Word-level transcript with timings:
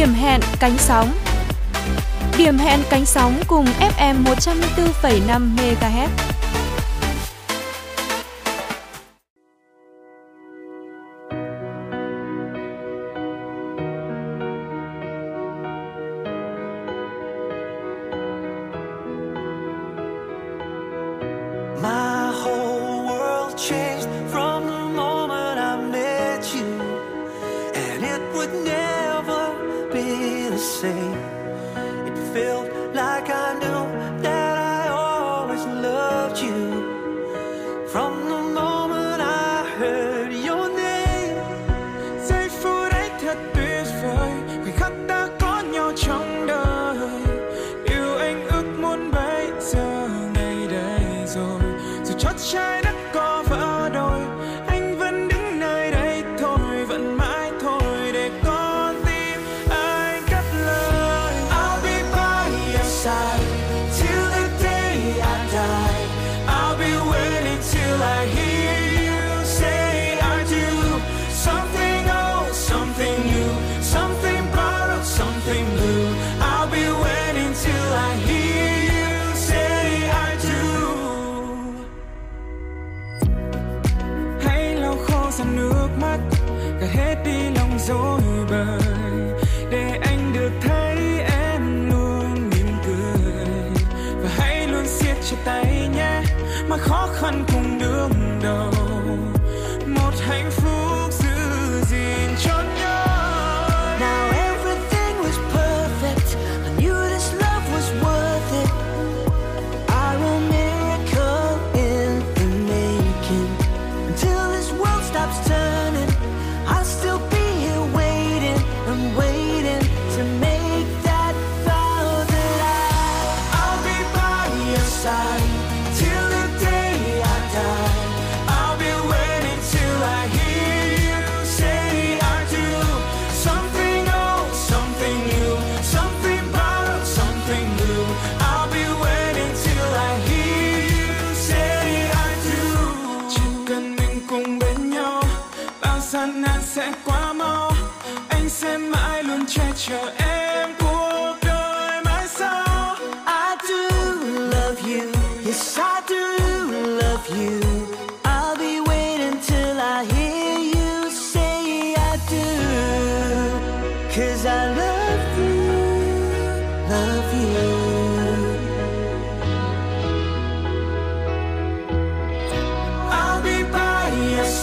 Điểm 0.00 0.14
hẹn 0.14 0.40
cánh 0.60 0.78
sóng 0.78 1.12
Điểm 2.38 2.58
hẹn 2.58 2.80
cánh 2.90 3.06
sóng 3.06 3.40
cùng 3.46 3.64
FM 3.64 4.24
104,5 4.24 5.56
MHz. 5.56 6.29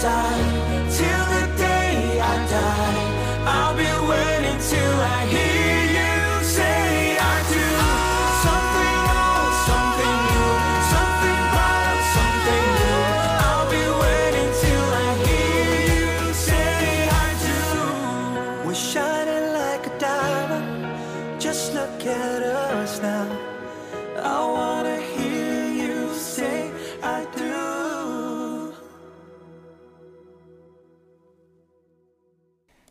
Side 0.00 0.47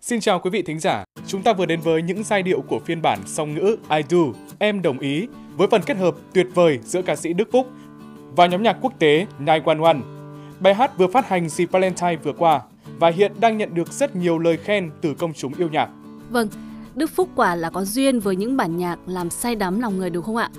Xin 0.07 0.19
chào 0.19 0.40
quý 0.40 0.50
vị 0.50 0.62
thính 0.62 0.79
giả, 0.79 1.03
chúng 1.28 1.44
ta 1.44 1.53
vừa 1.53 1.66
đến 1.66 1.81
với 1.81 2.01
những 2.01 2.23
giai 2.23 2.44
điệu 2.44 2.62
của 2.62 2.79
phiên 2.79 3.01
bản 3.01 3.19
song 3.25 3.56
ngữ 3.56 3.78
I 3.90 4.01
Do, 4.09 4.18
Em 4.59 4.81
Đồng 4.81 5.00
Ý, 5.00 5.28
với 5.57 5.68
phần 5.72 5.81
kết 5.85 5.97
hợp 5.97 6.16
tuyệt 6.34 6.47
vời 6.53 6.79
giữa 6.84 7.01
ca 7.01 7.16
sĩ 7.16 7.34
Đức 7.34 7.50
Phúc 7.51 7.68
và 8.35 8.45
nhóm 8.45 8.63
nhạc 8.63 8.78
quốc 8.81 8.94
tế 9.00 9.28
911. 9.40 9.95
Bài 10.59 10.73
hát 10.73 10.97
vừa 10.97 11.07
phát 11.07 11.29
hành 11.29 11.50
dịp 11.50 11.72
Valentine 11.72 12.16
vừa 12.16 12.34
qua 12.34 12.62
và 13.00 13.09
hiện 13.09 13.31
đang 13.40 13.57
nhận 13.57 13.75
được 13.75 13.91
rất 13.91 14.16
nhiều 14.16 14.40
lời 14.40 14.57
khen 14.57 14.91
từ 15.01 15.13
công 15.13 15.34
chúng 15.34 15.53
yêu 15.57 15.69
nhạc. 15.72 15.90
Vâng, 16.29 16.47
Đức 16.95 17.12
Phúc 17.16 17.29
quả 17.35 17.56
là 17.56 17.69
có 17.69 17.84
duyên 17.84 18.19
với 18.19 18.35
những 18.35 18.57
bản 18.57 18.78
nhạc 18.78 19.00
làm 19.07 19.29
say 19.29 19.56
đắm 19.56 19.79
lòng 19.79 19.97
người 19.97 20.09
đúng 20.09 20.24
không 20.24 20.35
ạ? 20.35 20.50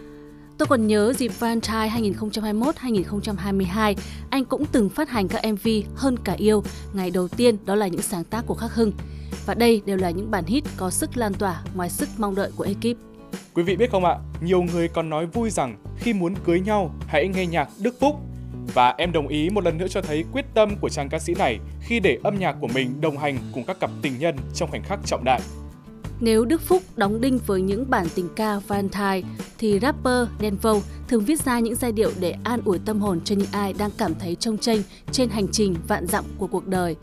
Tôi 0.59 0.69
còn 0.69 0.87
nhớ 0.87 1.13
dịp 1.13 1.33
Valentine 1.39 1.89
2021-2022, 1.89 3.95
anh 4.31 4.45
cũng 4.45 4.65
từng 4.73 4.89
phát 4.89 5.11
hành 5.11 5.29
các 5.29 5.43
MV 5.53 5.69
Hơn 5.95 6.17
cả 6.25 6.33
yêu, 6.33 6.63
ngày 6.93 7.11
đầu 7.11 7.29
tiên 7.29 7.57
đó 7.65 7.75
là 7.75 7.87
những 7.87 8.03
sáng 8.03 8.25
tác 8.25 8.47
của 8.47 8.55
Khắc 8.55 8.75
Hưng. 8.75 8.93
Và 9.47 9.55
đây 9.55 9.83
đều 9.87 9.97
là 9.97 10.11
những 10.11 10.31
bản 10.31 10.45
hit 10.45 10.65
có 10.77 10.91
sức 10.91 11.17
lan 11.17 11.35
tỏa 11.35 11.63
ngoài 11.75 11.91
sức 11.91 12.09
mong 12.19 12.35
đợi 12.35 12.51
của 12.57 12.65
ekip. 12.65 12.99
Quý 13.55 13.63
vị 13.63 13.77
biết 13.77 13.91
không 13.91 14.05
ạ, 14.05 14.19
nhiều 14.41 14.63
người 14.63 14.89
còn 14.89 15.11
nói 15.11 15.27
vui 15.27 15.51
rằng 15.51 15.77
khi 15.97 16.13
muốn 16.13 16.35
cưới 16.45 16.61
nhau 16.61 16.95
hãy 17.07 17.29
nghe 17.29 17.47
nhạc 17.47 17.69
Đức 17.81 17.95
Phúc. 18.01 18.17
Và 18.75 18.95
em 18.99 19.13
đồng 19.13 19.29
ý 19.29 19.51
một 19.51 19.65
lần 19.65 19.79
nữa 19.79 19.89
cho 19.89 20.01
thấy 20.01 20.25
quyết 20.33 20.45
tâm 20.55 20.77
của 20.81 20.89
chàng 20.89 21.09
ca 21.09 21.19
sĩ 21.19 21.35
này 21.35 21.59
khi 21.81 22.01
để 22.01 22.19
âm 22.25 22.39
nhạc 22.39 22.57
của 22.61 22.69
mình 22.75 23.01
đồng 23.01 23.19
hành 23.19 23.39
cùng 23.55 23.65
các 23.65 23.81
cặp 23.81 23.91
tình 24.03 24.19
nhân 24.19 24.37
trong 24.55 24.71
khoảnh 24.71 24.83
khắc 24.83 25.01
trọng 25.07 25.25
đại. 25.25 25.41
Nếu 26.21 26.45
Đức 26.45 26.61
Phúc 26.61 26.83
đóng 26.97 27.21
đinh 27.21 27.39
với 27.47 27.63
những 27.63 27.91
bản 27.91 28.07
tình 28.15 28.29
ca 28.37 28.59
Valentine, 28.59 29.23
thì 29.59 29.79
rapper 29.83 30.29
Denvo 30.41 30.75
thường 31.09 31.25
viết 31.25 31.41
ra 31.45 31.59
những 31.59 31.75
giai 31.75 31.93
điệu 31.93 32.11
để 32.21 32.35
an 32.45 32.61
ủi 32.65 32.79
tâm 32.79 33.01
hồn 33.01 33.21
cho 33.25 33.35
những 33.35 33.49
ai 33.53 33.73
đang 33.73 33.91
cảm 33.99 34.15
thấy 34.15 34.35
trông 34.35 34.59
chênh 34.59 34.81
trên 35.13 35.29
hành 35.29 35.49
trình 35.49 35.77
vạn 35.89 36.07
dặm 36.07 36.25
của 36.39 36.47
cuộc 36.47 36.67
đời. 36.67 36.97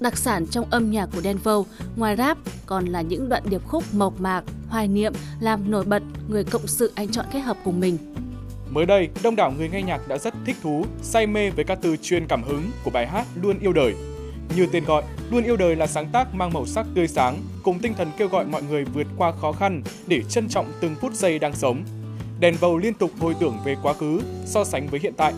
Đặc 0.00 0.16
sản 0.16 0.46
trong 0.46 0.70
âm 0.70 0.90
nhạc 0.90 1.08
của 1.14 1.20
Denvo, 1.20 1.62
ngoài 1.96 2.16
rap 2.16 2.38
còn 2.66 2.86
là 2.86 3.02
những 3.02 3.28
đoạn 3.28 3.42
điệp 3.50 3.64
khúc 3.66 3.84
mộc 3.94 4.20
mạc, 4.20 4.44
hoài 4.68 4.88
niệm 4.88 5.12
làm 5.40 5.70
nổi 5.70 5.84
bật 5.84 6.02
người 6.28 6.44
cộng 6.44 6.66
sự 6.66 6.92
anh 6.94 7.08
chọn 7.08 7.26
kết 7.32 7.40
hợp 7.40 7.56
cùng 7.64 7.80
mình. 7.80 7.98
Mới 8.70 8.86
đây, 8.86 9.08
đông 9.22 9.36
đảo 9.36 9.52
người 9.58 9.68
nghe 9.68 9.82
nhạc 9.82 10.08
đã 10.08 10.18
rất 10.18 10.34
thích 10.46 10.56
thú, 10.62 10.84
say 11.02 11.26
mê 11.26 11.50
với 11.50 11.64
các 11.64 11.78
từ 11.82 11.96
truyền 12.02 12.26
cảm 12.26 12.42
hứng 12.42 12.70
của 12.84 12.90
bài 12.90 13.06
hát 13.06 13.26
Luôn 13.42 13.58
yêu 13.58 13.72
đời. 13.72 13.94
Như 14.56 14.66
tên 14.72 14.84
gọi, 14.84 15.02
Luôn 15.30 15.44
yêu 15.44 15.56
đời 15.56 15.76
là 15.76 15.86
sáng 15.86 16.06
tác 16.12 16.34
mang 16.34 16.52
màu 16.52 16.66
sắc 16.66 16.86
tươi 16.94 17.08
sáng, 17.08 17.36
cùng 17.62 17.78
tinh 17.78 17.94
thần 17.94 18.08
kêu 18.18 18.28
gọi 18.28 18.46
mọi 18.46 18.62
người 18.62 18.84
vượt 18.84 19.06
qua 19.16 19.32
khó 19.32 19.52
khăn 19.52 19.82
để 20.06 20.22
trân 20.22 20.48
trọng 20.48 20.66
từng 20.80 20.94
phút 20.94 21.12
giây 21.12 21.38
đang 21.38 21.54
sống. 21.54 21.84
Đèn 22.40 22.54
vầu 22.60 22.78
liên 22.78 22.94
tục 22.94 23.10
hồi 23.20 23.34
tưởng 23.40 23.56
về 23.64 23.76
quá 23.82 23.94
khứ, 23.94 24.20
so 24.44 24.64
sánh 24.64 24.86
với 24.86 25.00
hiện 25.00 25.14
tại, 25.16 25.34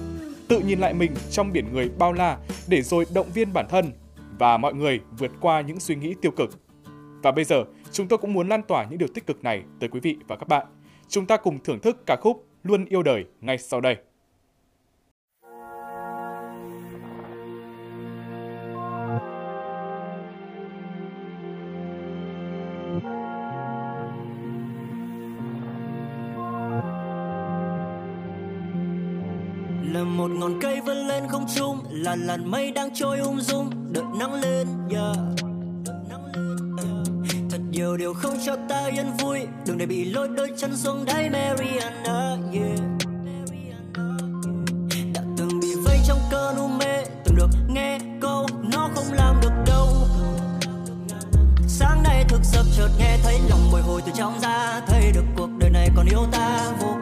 tự 0.49 0.61
nhìn 0.61 0.81
lại 0.81 0.95
mình 0.95 1.13
trong 1.31 1.53
biển 1.53 1.65
người 1.73 1.91
bao 1.99 2.13
la 2.13 2.39
để 2.69 2.83
rồi 2.83 3.07
động 3.15 3.27
viên 3.35 3.53
bản 3.53 3.67
thân 3.69 3.93
và 4.39 4.57
mọi 4.57 4.75
người 4.75 5.01
vượt 5.19 5.31
qua 5.41 5.61
những 5.61 5.81
suy 5.81 5.95
nghĩ 5.95 6.15
tiêu 6.21 6.31
cực. 6.31 6.51
Và 7.23 7.31
bây 7.31 7.45
giờ, 7.45 7.65
chúng 7.93 8.09
tôi 8.09 8.19
cũng 8.19 8.33
muốn 8.33 8.49
lan 8.49 8.63
tỏa 8.63 8.85
những 8.85 8.99
điều 8.99 9.09
tích 9.15 9.27
cực 9.27 9.45
này 9.45 9.63
tới 9.81 9.89
quý 9.89 10.01
vị 10.01 10.17
và 10.29 10.37
các 10.37 10.49
bạn. 10.49 10.67
Chúng 11.09 11.27
ta 11.27 11.37
cùng 11.37 11.59
thưởng 11.65 11.81
thức 11.81 12.07
ca 12.07 12.17
khúc 12.17 12.45
Luôn 12.63 12.85
yêu 12.85 13.03
đời 13.03 13.25
ngay 13.41 13.59
sau 13.59 13.81
đây. 13.81 13.97
Một 30.19 30.31
ngọn 30.31 30.61
cây 30.61 30.81
vươn 30.81 30.97
lên 30.97 31.29
không 31.29 31.47
trung, 31.55 31.79
là 31.91 32.17
làn 32.17 32.51
mây 32.51 32.71
đang 32.71 32.89
trôi 32.95 33.19
um 33.19 33.27
ung 33.27 33.41
dung 33.41 33.71
đợi 33.93 34.05
nắng 34.19 34.35
lên, 34.35 34.67
yeah. 34.91 35.17
thật 37.51 37.59
nhiều 37.71 37.97
điều 37.97 38.15
không 38.15 38.35
cho 38.47 38.57
ta 38.69 38.87
yên 38.87 39.07
vui. 39.19 39.39
Đừng 39.67 39.79
để 39.79 39.87
bị 39.87 40.05
lôi 40.05 40.29
đôi 40.29 40.51
chân 40.57 40.77
xuống 40.77 41.05
đáy 41.05 41.31
Mariana, 41.31 42.37
yeah. 42.53 42.79
đã 45.15 45.23
từng 45.37 45.61
bị 45.61 45.69
vây 45.85 45.99
trong 46.07 46.19
cơn 46.31 46.57
u 46.57 46.69
mê, 46.69 47.05
từng 47.25 47.37
được 47.37 47.51
nghe 47.69 47.99
câu, 48.21 48.47
nó 48.73 48.91
không 48.95 49.13
làm 49.13 49.41
được 49.43 49.53
đâu. 49.67 49.87
Sáng 51.67 52.03
nay 52.03 52.25
thức 52.29 52.41
giấc 52.43 52.65
chợt 52.77 52.89
nghe 52.99 53.19
thấy, 53.23 53.39
lòng 53.51 53.71
bồi 53.73 53.83
hồi 53.83 54.03
từ 54.07 54.13
trong 54.15 54.41
ra 54.41 54.81
thấy 54.87 55.13
được 55.15 55.25
cuộc 55.37 55.51
đời 55.59 55.71
này 55.71 55.89
còn 55.97 56.07
yêu 56.07 56.27
ta 56.33 56.73
vô 56.81 56.98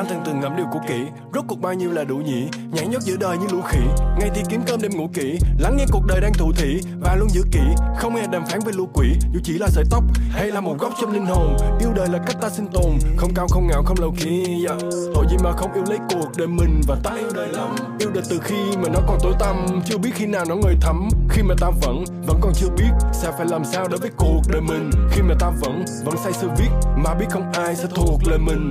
Ta 0.00 0.06
từng 0.08 0.20
từng 0.24 0.40
ngẫm 0.40 0.56
điều 0.56 0.66
cũ 0.72 0.80
kỹ. 0.88 1.06
Rốt 1.34 1.44
cuộc 1.48 1.60
bao 1.60 1.74
nhiêu 1.74 1.90
là 1.90 2.04
đủ 2.04 2.16
nhỉ? 2.16 2.48
Nhảy 2.72 2.86
nhót 2.86 3.02
giữa 3.02 3.16
đời 3.16 3.38
như 3.38 3.46
lũ 3.52 3.60
khỉ. 3.68 3.78
Ngày 4.18 4.30
thì 4.34 4.42
kiếm 4.48 4.60
cơm 4.66 4.82
đêm 4.82 4.92
ngủ 4.96 5.08
kỹ. 5.14 5.38
Lắng 5.58 5.76
nghe 5.76 5.84
cuộc 5.92 6.02
đời 6.06 6.20
đang 6.20 6.32
thụ 6.32 6.52
thị 6.56 6.80
Và 7.00 7.14
luôn 7.14 7.28
giữ 7.30 7.42
kỹ. 7.52 7.60
Không 7.98 8.14
nghe 8.14 8.26
đàm 8.32 8.46
phán 8.46 8.60
với 8.60 8.72
lũ 8.72 8.88
quỷ. 8.94 9.08
Dù 9.32 9.40
chỉ 9.44 9.52
là 9.58 9.68
sợi 9.68 9.84
tóc 9.90 10.04
Hay 10.30 10.50
là 10.50 10.60
một 10.60 10.78
góc 10.78 10.92
trong 11.00 11.12
linh 11.12 11.26
hồn. 11.26 11.56
Yêu 11.80 11.92
đời 11.96 12.08
là 12.08 12.18
cách 12.18 12.36
ta 12.40 12.50
sinh 12.50 12.66
tồn. 12.72 12.98
Không 13.16 13.34
cao 13.34 13.46
không 13.48 13.66
ngạo 13.66 13.82
không 13.82 13.96
lâu 14.00 14.14
khi 14.16 14.64
yeah. 14.66 14.78
Tội 15.14 15.26
gì 15.30 15.36
mà 15.44 15.52
không 15.52 15.72
yêu 15.72 15.84
lấy 15.88 15.98
cuộc 16.10 16.30
đời 16.36 16.48
mình 16.48 16.80
Và 16.88 16.96
ta? 17.04 17.10
Yêu 17.18 17.30
đời 17.34 17.48
lắm. 17.48 17.74
Yêu 17.98 18.10
đời 18.14 18.22
từ 18.30 18.38
khi 18.42 18.76
mà 18.76 18.88
nó 18.88 19.00
còn 19.08 19.18
tối 19.22 19.32
tăm. 19.40 19.66
Chưa 19.84 19.98
biết 19.98 20.10
khi 20.14 20.26
nào 20.26 20.44
nó 20.48 20.56
ngời 20.56 20.74
thắm. 20.80 21.08
Khi 21.28 21.42
mà 21.42 21.54
ta 21.60 21.70
vẫn 21.82 22.04
Vẫn 22.26 22.38
còn 22.40 22.52
chưa 22.54 22.68
biết 22.78 22.90
Sao 23.12 23.32
phải 23.38 23.46
làm 23.46 23.64
sao 23.64 23.88
đối 23.88 23.98
với 23.98 24.10
cuộc 24.16 24.42
đời 24.48 24.60
mình. 24.60 24.90
Khi 25.10 25.22
mà 25.22 25.34
ta 25.40 25.50
vẫn 25.60 25.84
Vẫn 26.04 26.14
say 26.24 26.32
sưa 26.32 26.48
viết 26.58 26.70
Mà 26.96 27.14
biết 27.14 27.26
không 27.30 27.52
ai 27.52 27.76
sẽ 27.76 27.88
thuộc 27.94 28.20
lời 28.26 28.38
mình 28.38 28.70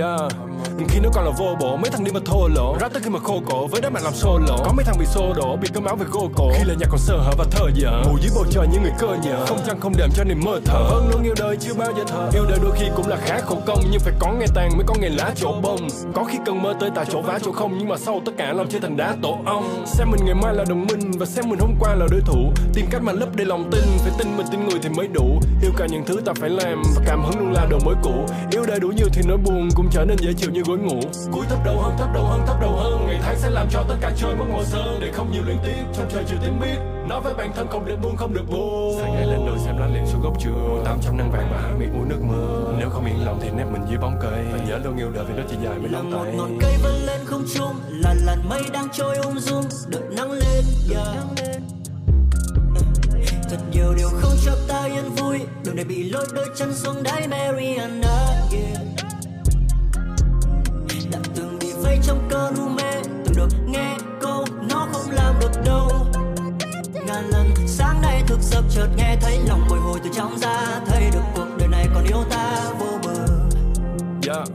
Yeah 0.00 0.30
khi 0.88 1.00
nó 1.00 1.10
còn 1.14 1.24
là 1.24 1.30
vô 1.38 1.56
bổ, 1.60 1.76
mấy 1.76 1.90
thằng 1.90 2.04
đi 2.04 2.12
mà 2.12 2.20
thô 2.24 2.48
lỗ. 2.48 2.76
Rap 2.80 2.92
tới 2.92 3.02
khi 3.02 3.10
mà 3.10 3.18
khô 3.18 3.42
cổ, 3.50 3.66
với 3.66 3.80
đám 3.80 3.92
bạn 3.92 4.02
làm 4.02 4.14
solo 4.14 4.56
có 4.64 4.72
mấy 4.76 4.84
thằng 4.84 4.96
bị 4.98 5.06
xô 5.06 5.32
đổ, 5.36 5.56
bị 5.56 5.68
cơm 5.74 5.84
áo 5.84 5.96
về 5.96 6.06
gô 6.10 6.30
cổ. 6.34 6.50
Khi 6.54 6.64
là 6.64 6.74
nhạc 6.78 6.86
còn 6.90 6.98
sơ 6.98 7.16
hở 7.16 7.32
và 7.38 7.44
thơ 7.50 7.66
dở. 7.74 8.02
Ngủ 8.06 8.18
dưới 8.20 8.30
bầu 8.34 8.44
trời 8.50 8.66
như 8.72 8.78
người 8.80 8.92
cơ 8.98 9.16
nhở. 9.22 9.46
Không 9.46 9.58
chăng 9.66 9.80
không 9.80 9.92
đệm 9.96 10.08
cho 10.14 10.24
niềm 10.24 10.40
mơ 10.44 10.60
thở 10.64 10.78
Hơn 10.78 10.88
vâng, 10.90 11.10
luôn 11.10 11.22
yêu 11.22 11.34
đời 11.38 11.56
chưa 11.60 11.74
bao 11.74 11.92
giờ 11.96 12.04
thở 12.06 12.30
yêu 12.34 12.44
đời 12.48 12.58
đôi 12.62 12.72
khi 12.76 12.86
cũng 12.96 13.08
là 13.08 13.16
khá 13.16 13.40
khổ 13.40 13.56
công, 13.66 13.80
nhưng 13.90 14.00
phải 14.00 14.12
có 14.18 14.32
ngày 14.32 14.48
tàn 14.54 14.70
mới 14.76 14.84
có 14.86 14.94
ngày 15.00 15.10
lá 15.10 15.32
chỗ 15.36 15.52
bông. 15.62 15.88
Có 16.14 16.24
khi 16.24 16.38
cần 16.46 16.62
mơ 16.62 16.74
tới 16.80 16.90
tại 16.94 17.04
chỗ 17.12 17.22
vá 17.22 17.38
chỗ 17.44 17.52
không, 17.52 17.78
nhưng 17.78 17.88
mà 17.88 17.96
sau 17.98 18.22
tất 18.26 18.32
cả 18.38 18.52
lòng 18.52 18.66
chơi 18.70 18.80
thành 18.80 18.96
đá 18.96 19.16
tổ 19.22 19.38
ong. 19.46 19.84
Xem 19.86 20.10
mình 20.10 20.20
ngày 20.24 20.34
mai 20.34 20.54
là 20.54 20.64
đồng 20.68 20.86
minh, 20.86 21.10
và 21.18 21.26
xem 21.26 21.44
mình 21.48 21.58
hôm 21.58 21.74
qua 21.80 21.94
là 21.94 22.06
đối 22.10 22.20
thủ. 22.20 22.52
Tìm 22.74 22.86
cách 22.90 23.02
mà 23.02 23.12
lấp 23.12 23.36
đầy 23.36 23.46
lòng 23.46 23.70
tin, 23.72 23.84
phải 23.98 24.12
tin 24.18 24.36
mình 24.36 24.46
tin 24.50 24.68
người 24.68 24.78
thì 24.82 24.88
mới 24.88 25.08
đủ. 25.08 25.40
Yêu 25.62 25.70
cả 25.76 25.86
những 25.90 26.04
thứ 26.06 26.20
ta 26.24 26.32
phải 26.40 26.50
làm, 26.50 26.82
và 26.96 27.02
cảm 27.06 27.22
hứng 27.24 27.38
luôn 27.38 27.52
là 27.52 27.66
đồ 27.70 27.78
mới 27.84 27.94
cũ. 28.02 28.26
Yêu 28.50 28.64
đời 28.68 28.80
đủ 28.80 28.88
nhiều 28.88 29.08
thì 29.12 29.22
nỗi 29.28 29.38
buồn 29.38 29.68
cũng 29.74 29.88
trở 29.90 30.04
nên 30.04 30.16
dễ 30.20 30.32
chịu 30.32 30.49
như 30.50 30.62
gối 30.66 30.78
ngủ. 30.78 31.00
Cúi 31.32 31.46
thấp 31.46 31.58
đầu 31.64 31.78
hơn 31.82 31.94
thấp 31.98 32.08
đầu 32.14 32.24
hơn 32.24 32.40
thấp 32.46 32.56
đầu 32.60 32.76
hơn. 32.76 33.06
Ngày 33.06 33.20
tháng 33.22 33.36
sẽ 33.38 33.50
làm 33.50 33.66
cho 33.70 33.84
tất 33.88 33.96
cả 34.00 34.10
trời 34.16 34.34
mất 34.36 34.44
màu 34.52 34.64
sơn 34.64 34.98
để 35.00 35.12
không 35.12 35.32
nhiều 35.32 35.42
luyến 35.42 35.56
tiếc. 35.64 35.82
Trong 35.94 36.08
trời 36.12 36.24
chưa 36.28 36.36
tiếng 36.42 36.60
biết 36.60 36.78
nói 37.08 37.20
với 37.20 37.34
bản 37.34 37.52
thân 37.56 37.66
không 37.70 37.84
được 37.84 37.96
buông 38.02 38.16
không 38.16 38.34
được 38.34 38.44
buông. 38.50 38.98
Sáng 39.00 39.14
ngày 39.14 39.26
lên 39.26 39.46
đồi 39.46 39.58
xem 39.64 39.76
lá 39.78 39.86
liền 39.86 40.06
xuống 40.06 40.22
gốc 40.22 40.40
trường 40.40 40.82
tám 40.84 40.98
trăm 41.02 41.16
nắng 41.16 41.30
vàng 41.32 41.48
và 41.52 41.60
hát 41.60 41.74
miệng 41.78 41.92
uống 41.92 42.08
nước 42.08 42.20
mưa. 42.28 42.74
Nếu 42.78 42.90
không 42.90 43.06
yên 43.06 43.26
lòng 43.26 43.38
thì 43.42 43.50
nép 43.50 43.66
mình 43.72 43.82
dưới 43.88 43.98
bóng 43.98 44.18
cây. 44.22 44.44
Và 44.52 44.58
nhớ 44.68 44.78
luôn 44.84 44.96
yêu 44.96 45.10
đời 45.14 45.24
vì 45.28 45.34
nó 45.34 45.42
chỉ 45.50 45.56
dài 45.64 45.78
mấy 45.78 45.90
là 45.90 45.98
năm 45.98 46.10
một 46.10 46.24
tay. 46.24 46.34
ngọn 46.34 46.58
cây 46.60 46.74
vươn 46.82 46.94
lên 47.06 47.20
không 47.24 47.44
trung 47.54 47.74
là 47.88 48.14
làn 48.24 48.48
mây 48.48 48.62
đang 48.72 48.88
trôi 48.92 49.16
ung 49.16 49.40
dung 49.40 49.64
đợi 49.88 50.02
nắng 50.16 50.30
lên 50.30 50.64
yeah. 50.92 51.06
thật 53.50 53.58
nhiều 53.72 53.94
điều 53.96 54.08
không 54.08 54.32
cho 54.44 54.52
ta 54.68 54.84
yên 54.84 55.10
vui. 55.16 55.38
Đừng 55.64 55.76
để 55.76 55.84
bị 55.84 56.10
lôi 56.10 56.26
đôi 56.34 56.46
chân 56.56 56.74
xuống 56.74 57.02
đáy 57.02 57.28
Mariana 57.28 58.26
yeah. 58.52 58.89
Thức 68.40 68.46
giấc 68.50 68.64
chợt 68.70 68.88
nghe 68.96 69.16
thấy 69.20 69.38
lòng 69.48 69.66
bồi 69.70 69.78
hồi 69.78 69.98
từ 70.04 70.10
trong 70.14 70.38
ra 70.38 70.80
thấy 70.86 71.10
được 71.12 71.22
cuộc 71.34 71.46
đời 71.58 71.68
này 71.68 71.86
còn 71.94 72.04
yêu 72.04 72.24
ta 72.30 72.72
vô 72.78 72.86
bờ 73.04 73.26
yeah. 74.26 74.48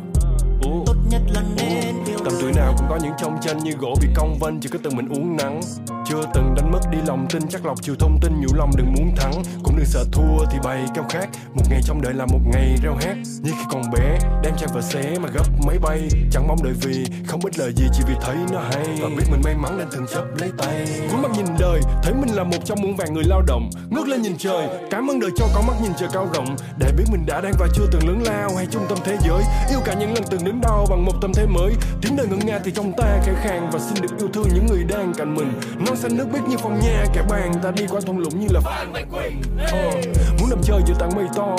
Ủa. 0.62 0.86
tốt 0.86 0.96
nhất 1.10 1.22
là 1.34 1.44
nên 1.58 1.96
yêu 2.08 2.18
Tầm 2.26 2.34
tuổi 2.42 2.52
nào 2.56 2.76
cũng 2.78 2.88
có 2.90 3.00
những 3.04 3.14
trong 3.18 3.38
tranh 3.42 3.58
như 3.60 3.72
gỗ 3.72 3.96
bị 4.02 4.08
cong 4.16 4.38
vênh 4.42 4.60
chỉ 4.60 4.70
có 4.70 4.80
từng 4.84 4.96
mình 4.96 5.10
uống 5.10 5.38
nắng 5.38 5.62
chưa 6.06 6.22
từng 6.34 6.54
đánh 6.56 6.72
mất 6.72 6.80
đi 6.92 6.98
lòng 7.08 7.26
tin, 7.30 7.48
chắc 7.50 7.66
lọc 7.66 7.82
chiều 7.82 7.96
thông 8.00 8.20
tin, 8.22 8.42
nhủ 8.42 8.56
lòng 8.56 8.72
đừng 8.78 8.94
muốn 8.94 9.16
thắng. 9.16 9.44
Cũng 9.64 9.76
đừng 9.76 9.86
sợ 9.86 10.06
thua 10.12 10.46
thì 10.52 10.58
bày 10.64 10.86
cao 10.96 11.06
khác. 11.10 11.30
Một 11.54 11.64
ngày 11.70 11.82
trong 11.86 12.02
đời 12.02 12.14
là 12.14 12.26
một 12.26 12.40
ngày 12.54 12.76
reo 12.84 12.96
hát 12.96 13.18
như 13.42 13.52
khi 13.52 13.66
còn 13.72 13.82
bé, 13.94 14.20
đem 14.44 14.54
trang 14.58 14.70
vợ 14.74 14.82
xé 14.82 15.20
mà 15.22 15.30
gấp 15.34 15.44
máy 15.68 15.78
bay. 15.82 16.10
Chẳng 16.32 16.48
mong 16.48 16.58
đợi 16.64 16.74
vì 16.82 17.06
không 17.28 17.40
biết 17.44 17.60
lời 17.60 17.74
gì, 17.76 17.86
chỉ 17.94 18.04
vì 18.08 18.14
thấy 18.22 18.36
nó 18.52 18.60
hay. 18.60 18.86
Và 19.02 19.10
biết 19.18 19.26
mình 19.32 19.42
may 19.44 19.56
mắn 19.56 19.78
nên 19.78 19.88
thường 19.92 20.06
chấp 20.14 20.24
lấy 20.40 20.52
tay. 20.58 20.88
Cuối 21.12 21.22
mắt 21.22 21.32
nhìn 21.32 21.46
đời, 21.60 21.82
thấy 22.04 22.14
mình 22.14 22.36
là 22.36 22.44
một 22.44 22.58
trong 22.66 22.82
muôn 22.82 22.96
vàng 22.96 23.14
người 23.14 23.24
lao 23.24 23.42
động. 23.48 23.70
Ngước 23.90 24.08
lên 24.08 24.22
nhìn 24.22 24.38
trời, 24.38 24.68
cảm 24.92 25.12
ơn 25.12 25.20
đời 25.20 25.32
cho 25.36 25.46
có 25.56 25.62
mắt 25.68 25.74
nhìn 25.82 25.92
trời 26.00 26.10
cao 26.14 26.28
rộng. 26.34 26.56
Để 26.78 26.92
biết 26.98 27.06
mình 27.12 27.26
đã 27.26 27.42
đang 27.42 27.54
và 27.60 27.68
chưa 27.76 27.88
từng 27.92 28.08
lớn 28.08 28.24
lao 28.26 28.56
hay 28.56 28.68
trung 28.72 28.86
tâm 28.90 28.98
thế 29.04 29.18
giới. 29.22 29.44
Yêu 29.70 29.80
cả 29.86 29.94
những 29.94 30.14
lần 30.14 30.24
từng 30.30 30.44
đứng 30.44 30.62
đau 30.62 30.86
bằng 30.90 31.06
một 31.06 31.14
tâm 31.22 31.34
thế 31.34 31.46
mới. 31.46 31.74
Tiếng 32.02 32.16
đời 32.16 32.28
ngân 32.28 32.40
nga 32.40 32.60
thì 32.64 32.72
trong 32.76 32.94
ta 32.98 33.20
khẽ 33.26 33.34
khàng 33.44 33.70
và 33.72 33.80
xin 33.80 34.02
được 34.02 34.18
yêu 34.20 34.30
thương 34.34 34.48
những 34.54 34.66
người 34.66 34.84
đang 34.84 35.14
cạnh 35.18 35.36
mình 35.36 35.54
non 35.96 36.02
xanh 36.02 36.18
nước 36.18 36.28
biếc 36.34 36.48
như 36.48 36.58
phòng 36.58 36.80
nhà 36.80 37.06
kẻ 37.14 37.22
bàn 37.30 37.52
ta 37.64 37.72
đi 37.72 37.86
qua 37.90 38.02
thung 38.06 38.20
lũng 38.20 38.40
như 38.40 38.48
là 38.52 38.60
phan 38.60 38.94
Mạnh 38.94 39.10
quỳnh 39.12 39.42
uh, 39.56 40.42
muốn 40.42 40.50
nằm 40.50 40.60
chơi 40.64 40.82
giữa 40.88 40.94
tảng 41.00 41.16
mây 41.16 41.26
to 41.36 41.56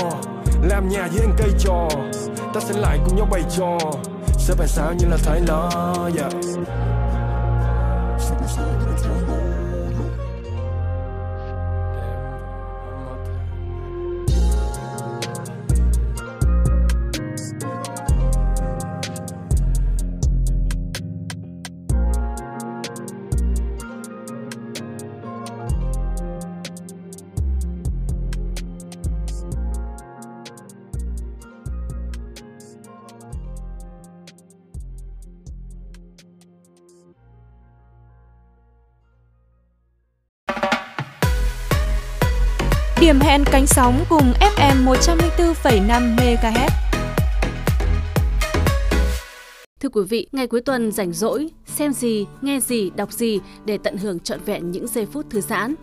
làm 0.62 0.88
nhà 0.88 1.08
dưới 1.12 1.26
ăn 1.26 1.34
cây 1.38 1.50
trò 1.58 1.88
ta 2.54 2.60
sẽ 2.60 2.80
lại 2.80 2.98
cùng 3.06 3.16
nhau 3.16 3.28
bày 3.30 3.42
trò 3.56 3.78
sẽ 4.38 4.54
phải 4.54 4.68
sao 4.68 4.94
như 4.94 5.06
là 5.06 5.16
thái 5.24 5.40
lo 5.40 5.70
yeah. 6.16 6.32
Điểm 43.36 43.44
cánh 43.52 43.66
sóng 43.66 44.04
cùng 44.08 44.32
FM 44.56 44.84
104,5 44.84 46.16
MHz. 46.16 46.70
Thưa 49.80 49.88
quý 49.88 50.02
vị, 50.08 50.26
ngày 50.32 50.46
cuối 50.46 50.60
tuần 50.60 50.92
rảnh 50.92 51.12
rỗi, 51.12 51.50
xem 51.66 51.92
gì, 51.92 52.26
nghe 52.42 52.60
gì, 52.60 52.90
đọc 52.96 53.12
gì 53.12 53.40
để 53.64 53.78
tận 53.78 53.96
hưởng 53.96 54.20
trọn 54.20 54.40
vẹn 54.44 54.70
những 54.70 54.86
giây 54.86 55.06
phút 55.06 55.30
thư 55.30 55.40
giãn. 55.40 55.74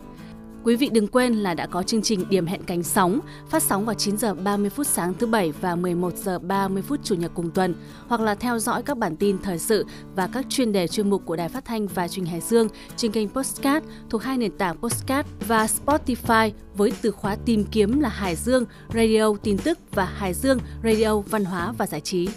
Quý 0.63 0.75
vị 0.75 0.89
đừng 0.89 1.07
quên 1.07 1.33
là 1.33 1.53
đã 1.53 1.65
có 1.65 1.83
chương 1.83 2.01
trình 2.01 2.29
Điểm 2.29 2.45
hẹn 2.45 2.63
cánh 2.63 2.83
sóng 2.83 3.19
phát 3.49 3.63
sóng 3.63 3.85
vào 3.85 3.95
9 3.95 4.17
giờ 4.17 4.33
30 4.33 4.69
phút 4.69 4.87
sáng 4.87 5.13
thứ 5.13 5.27
bảy 5.27 5.51
và 5.51 5.75
11 5.75 6.13
giờ 6.15 6.39
30 6.39 6.83
phút 6.87 6.99
chủ 7.03 7.15
nhật 7.15 7.31
cùng 7.33 7.51
tuần 7.51 7.75
hoặc 8.07 8.21
là 8.21 8.35
theo 8.35 8.59
dõi 8.59 8.83
các 8.83 8.97
bản 8.97 9.15
tin 9.15 9.37
thời 9.43 9.59
sự 9.59 9.85
và 10.15 10.27
các 10.27 10.45
chuyên 10.49 10.71
đề 10.71 10.87
chuyên 10.87 11.09
mục 11.09 11.21
của 11.25 11.35
Đài 11.35 11.49
Phát 11.49 11.65
thanh 11.65 11.87
và 11.87 12.07
Truyền 12.07 12.25
hình 12.25 12.31
Hải 12.31 12.41
Dương 12.41 12.67
trên 12.95 13.11
kênh 13.11 13.29
Postcard 13.29 13.85
thuộc 14.09 14.23
hai 14.23 14.37
nền 14.37 14.57
tảng 14.57 14.77
Postcard 14.77 15.29
và 15.47 15.65
Spotify 15.65 16.51
với 16.75 16.93
từ 17.01 17.11
khóa 17.11 17.35
tìm 17.45 17.65
kiếm 17.71 17.99
là 17.99 18.09
Hải 18.09 18.35
Dương 18.35 18.65
Radio 18.93 19.33
tin 19.43 19.57
tức 19.57 19.79
và 19.91 20.05
Hải 20.05 20.33
Dương 20.33 20.59
Radio 20.83 21.19
văn 21.19 21.45
hóa 21.45 21.73
và 21.77 21.87
giải 21.87 22.01
trí. 22.01 22.27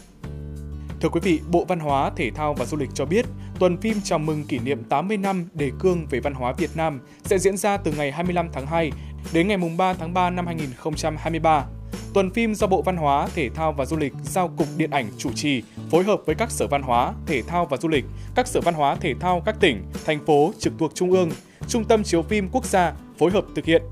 Thưa 1.00 1.08
quý 1.08 1.20
vị, 1.22 1.40
Bộ 1.50 1.64
Văn 1.68 1.80
hóa, 1.80 2.10
Thể 2.16 2.30
thao 2.30 2.54
và 2.54 2.64
Du 2.64 2.76
lịch 2.76 2.90
cho 2.94 3.04
biết, 3.04 3.26
tuần 3.58 3.76
phim 3.76 4.00
chào 4.04 4.18
mừng 4.18 4.44
kỷ 4.44 4.58
niệm 4.58 4.84
80 4.84 5.16
năm 5.16 5.48
đề 5.54 5.70
cương 5.78 6.06
về 6.10 6.20
văn 6.20 6.34
hóa 6.34 6.52
Việt 6.52 6.70
Nam 6.74 7.00
sẽ 7.24 7.38
diễn 7.38 7.56
ra 7.56 7.76
từ 7.76 7.92
ngày 7.92 8.12
25 8.12 8.48
tháng 8.52 8.66
2 8.66 8.92
đến 9.32 9.48
ngày 9.48 9.58
3 9.76 9.92
tháng 9.94 10.14
3 10.14 10.30
năm 10.30 10.46
2023. 10.46 11.64
Tuần 12.14 12.30
phim 12.30 12.54
do 12.54 12.66
Bộ 12.66 12.82
Văn 12.82 12.96
hóa, 12.96 13.28
Thể 13.34 13.48
thao 13.48 13.72
và 13.72 13.84
Du 13.84 13.96
lịch 13.96 14.12
giao 14.24 14.48
Cục 14.48 14.66
Điện 14.76 14.90
ảnh 14.90 15.06
chủ 15.18 15.32
trì, 15.32 15.62
phối 15.90 16.04
hợp 16.04 16.20
với 16.26 16.34
các 16.34 16.50
sở 16.50 16.66
văn 16.66 16.82
hóa, 16.82 17.12
thể 17.26 17.42
thao 17.42 17.66
và 17.66 17.76
du 17.76 17.88
lịch, 17.88 18.04
các 18.34 18.46
sở 18.46 18.60
văn 18.60 18.74
hóa 18.74 18.94
thể 18.94 19.14
thao 19.20 19.42
các 19.46 19.56
tỉnh, 19.60 19.82
thành 20.04 20.26
phố 20.26 20.52
trực 20.58 20.72
thuộc 20.78 20.94
Trung 20.94 21.12
ương 21.12 21.30
Trung 21.68 21.84
tâm 21.84 22.02
Chiếu 22.02 22.22
phim 22.22 22.48
Quốc 22.52 22.64
gia 22.64 22.92
phối 23.18 23.30
hợp 23.30 23.44
thực 23.54 23.64
hiện. 23.64 23.82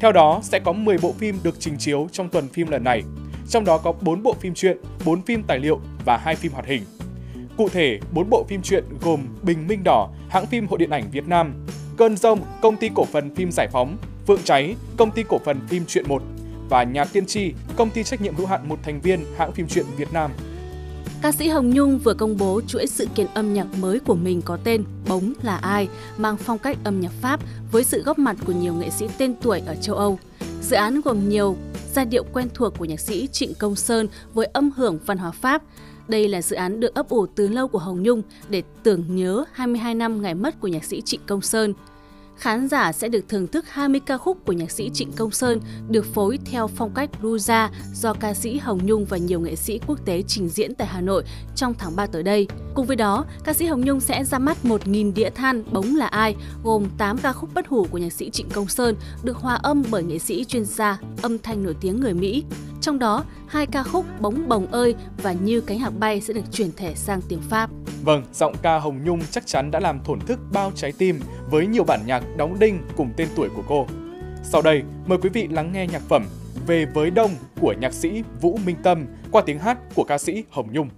Theo 0.00 0.12
đó, 0.12 0.40
sẽ 0.42 0.60
có 0.64 0.72
10 0.72 0.98
bộ 0.98 1.12
phim 1.18 1.38
được 1.42 1.56
trình 1.58 1.74
chiếu 1.78 2.08
trong 2.12 2.28
tuần 2.28 2.48
phim 2.48 2.68
lần 2.70 2.84
này. 2.84 3.02
Trong 3.48 3.64
đó 3.64 3.78
có 3.78 3.92
4 3.92 4.22
bộ 4.22 4.34
phim 4.40 4.54
truyện, 4.54 4.78
4 5.04 5.22
phim 5.22 5.42
tài 5.42 5.58
liệu 5.58 5.80
và 6.04 6.16
2 6.16 6.36
phim 6.36 6.52
hoạt 6.52 6.66
hình. 6.66 6.82
Cụ 7.56 7.68
thể, 7.68 7.98
4 8.12 8.30
bộ 8.30 8.44
phim 8.48 8.62
truyện 8.62 8.84
gồm 9.00 9.20
Bình 9.42 9.66
Minh 9.66 9.80
Đỏ, 9.84 10.08
hãng 10.28 10.46
phim 10.46 10.66
Hội 10.66 10.78
Điện 10.78 10.90
ảnh 10.90 11.10
Việt 11.12 11.28
Nam, 11.28 11.66
Cơn 11.96 12.16
Rông, 12.16 12.40
công 12.62 12.76
ty 12.76 12.90
cổ 12.94 13.04
phần 13.04 13.34
phim 13.34 13.50
Giải 13.52 13.68
phóng, 13.72 13.96
Phượng 14.26 14.42
Cháy, 14.44 14.74
công 14.96 15.10
ty 15.10 15.22
cổ 15.28 15.38
phần 15.44 15.60
phim 15.68 15.84
Truyện 15.86 16.04
1 16.08 16.22
và 16.68 16.82
Nhà 16.82 17.04
Tiên 17.04 17.26
Tri, 17.26 17.52
công 17.76 17.90
ty 17.90 18.04
trách 18.04 18.20
nhiệm 18.20 18.34
hữu 18.34 18.46
hạn 18.46 18.68
một 18.68 18.78
thành 18.82 19.00
viên 19.00 19.24
hãng 19.38 19.52
phim 19.52 19.68
truyện 19.68 19.86
Việt 19.96 20.12
Nam. 20.12 20.30
Ca 21.22 21.32
sĩ 21.32 21.48
Hồng 21.48 21.70
Nhung 21.70 21.98
vừa 21.98 22.14
công 22.14 22.36
bố 22.36 22.60
chuỗi 22.66 22.86
sự 22.86 23.06
kiện 23.14 23.26
âm 23.34 23.54
nhạc 23.54 23.66
mới 23.80 24.00
của 24.00 24.14
mình 24.14 24.42
có 24.42 24.58
tên 24.64 24.84
Bóng 25.08 25.32
là 25.42 25.56
ai, 25.56 25.88
mang 26.16 26.36
phong 26.36 26.58
cách 26.58 26.76
âm 26.84 27.00
nhạc 27.00 27.12
Pháp 27.20 27.40
với 27.72 27.84
sự 27.84 28.02
góp 28.02 28.18
mặt 28.18 28.36
của 28.46 28.52
nhiều 28.52 28.74
nghệ 28.74 28.90
sĩ 28.90 29.06
tên 29.18 29.34
tuổi 29.42 29.62
ở 29.66 29.74
châu 29.74 29.96
Âu. 29.96 30.18
Dự 30.62 30.76
án 30.76 31.00
gồm 31.00 31.28
nhiều 31.28 31.56
giai 31.94 32.04
điệu 32.04 32.24
quen 32.32 32.48
thuộc 32.54 32.78
của 32.78 32.84
nhạc 32.84 33.00
sĩ 33.00 33.26
Trịnh 33.26 33.54
Công 33.54 33.76
Sơn 33.76 34.08
với 34.34 34.46
âm 34.52 34.70
hưởng 34.76 34.98
văn 35.06 35.18
hóa 35.18 35.30
Pháp. 35.30 35.62
Đây 36.08 36.28
là 36.28 36.42
dự 36.42 36.56
án 36.56 36.80
được 36.80 36.94
ấp 36.94 37.08
ủ 37.08 37.26
từ 37.26 37.48
lâu 37.48 37.68
của 37.68 37.78
Hồng 37.78 38.02
Nhung 38.02 38.22
để 38.48 38.62
tưởng 38.82 39.04
nhớ 39.08 39.44
22 39.52 39.94
năm 39.94 40.22
ngày 40.22 40.34
mất 40.34 40.60
của 40.60 40.68
nhạc 40.68 40.84
sĩ 40.84 41.00
Trịnh 41.00 41.20
Công 41.26 41.40
Sơn. 41.40 41.74
Khán 42.38 42.68
giả 42.68 42.92
sẽ 42.92 43.08
được 43.08 43.28
thưởng 43.28 43.46
thức 43.46 43.64
20 43.68 44.00
ca 44.06 44.18
khúc 44.18 44.38
của 44.46 44.52
nhạc 44.52 44.70
sĩ 44.70 44.90
Trịnh 44.94 45.12
Công 45.12 45.30
Sơn 45.30 45.60
được 45.88 46.14
phối 46.14 46.38
theo 46.44 46.66
phong 46.66 46.94
cách 46.94 47.10
blues 47.20 47.50
do 47.94 48.12
ca 48.12 48.34
sĩ 48.34 48.58
Hồng 48.58 48.80
Nhung 48.86 49.04
và 49.04 49.16
nhiều 49.16 49.40
nghệ 49.40 49.56
sĩ 49.56 49.80
quốc 49.86 49.98
tế 50.04 50.22
trình 50.22 50.48
diễn 50.48 50.74
tại 50.74 50.88
Hà 50.88 51.00
Nội 51.00 51.24
trong 51.54 51.74
tháng 51.74 51.96
3 51.96 52.06
tới 52.06 52.22
đây. 52.22 52.46
Cùng 52.74 52.86
với 52.86 52.96
đó, 52.96 53.24
ca 53.44 53.52
sĩ 53.52 53.66
Hồng 53.66 53.80
Nhung 53.80 54.00
sẽ 54.00 54.24
ra 54.24 54.38
mắt 54.38 54.58
1.000 54.62 55.14
đĩa 55.14 55.30
than 55.30 55.64
Bống 55.72 55.96
là 55.96 56.06
ai, 56.06 56.36
gồm 56.64 56.86
8 56.98 57.18
ca 57.18 57.32
khúc 57.32 57.54
bất 57.54 57.68
hủ 57.68 57.86
của 57.90 57.98
nhạc 57.98 58.12
sĩ 58.12 58.30
Trịnh 58.30 58.48
Công 58.48 58.68
Sơn 58.68 58.96
được 59.22 59.36
hòa 59.36 59.54
âm 59.54 59.82
bởi 59.90 60.02
nghệ 60.02 60.18
sĩ 60.18 60.44
chuyên 60.44 60.64
gia 60.64 60.98
âm 61.22 61.38
thanh 61.38 61.62
nổi 61.62 61.74
tiếng 61.80 62.00
người 62.00 62.14
Mỹ. 62.14 62.44
Trong 62.80 62.98
đó, 62.98 63.24
hai 63.46 63.66
ca 63.66 63.82
khúc 63.82 64.06
Bóng 64.20 64.48
bồng 64.48 64.66
ơi 64.66 64.94
và 65.22 65.32
Như 65.32 65.60
cánh 65.60 65.78
hạc 65.78 65.98
bay 65.98 66.20
sẽ 66.20 66.32
được 66.32 66.52
chuyển 66.52 66.70
thể 66.76 66.94
sang 66.94 67.20
tiếng 67.28 67.40
Pháp. 67.40 67.70
Vâng, 68.04 68.24
giọng 68.34 68.54
ca 68.62 68.78
Hồng 68.78 69.04
Nhung 69.04 69.20
chắc 69.30 69.46
chắn 69.46 69.70
đã 69.70 69.80
làm 69.80 70.04
thổn 70.04 70.20
thức 70.20 70.38
bao 70.52 70.72
trái 70.74 70.92
tim 70.92 71.20
với 71.50 71.66
nhiều 71.66 71.84
bản 71.84 72.00
nhạc 72.06 72.22
đóng 72.36 72.58
đinh 72.58 72.78
cùng 72.96 73.10
tên 73.16 73.28
tuổi 73.36 73.48
của 73.56 73.62
cô. 73.68 73.86
Sau 74.42 74.62
đây, 74.62 74.82
mời 75.06 75.18
quý 75.22 75.28
vị 75.28 75.48
lắng 75.50 75.72
nghe 75.72 75.86
nhạc 75.86 76.02
phẩm 76.02 76.26
Về 76.66 76.86
với 76.94 77.10
Đông 77.10 77.30
của 77.60 77.74
nhạc 77.80 77.92
sĩ 77.92 78.22
Vũ 78.40 78.58
Minh 78.66 78.76
Tâm 78.82 79.06
qua 79.30 79.42
tiếng 79.46 79.58
hát 79.58 79.78
của 79.94 80.04
ca 80.04 80.18
sĩ 80.18 80.44
Hồng 80.50 80.68
Nhung. 80.72 80.88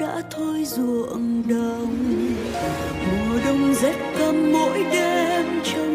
Đã 0.00 0.22
thôi 0.30 0.64
ruộng 0.64 1.42
đồng. 1.48 1.96
Mùa 3.06 3.38
đông 3.46 3.74
rét 3.74 3.94
căm 4.18 4.52
mỗi 4.52 4.84
đêm 4.92 5.46
trong 5.64 5.87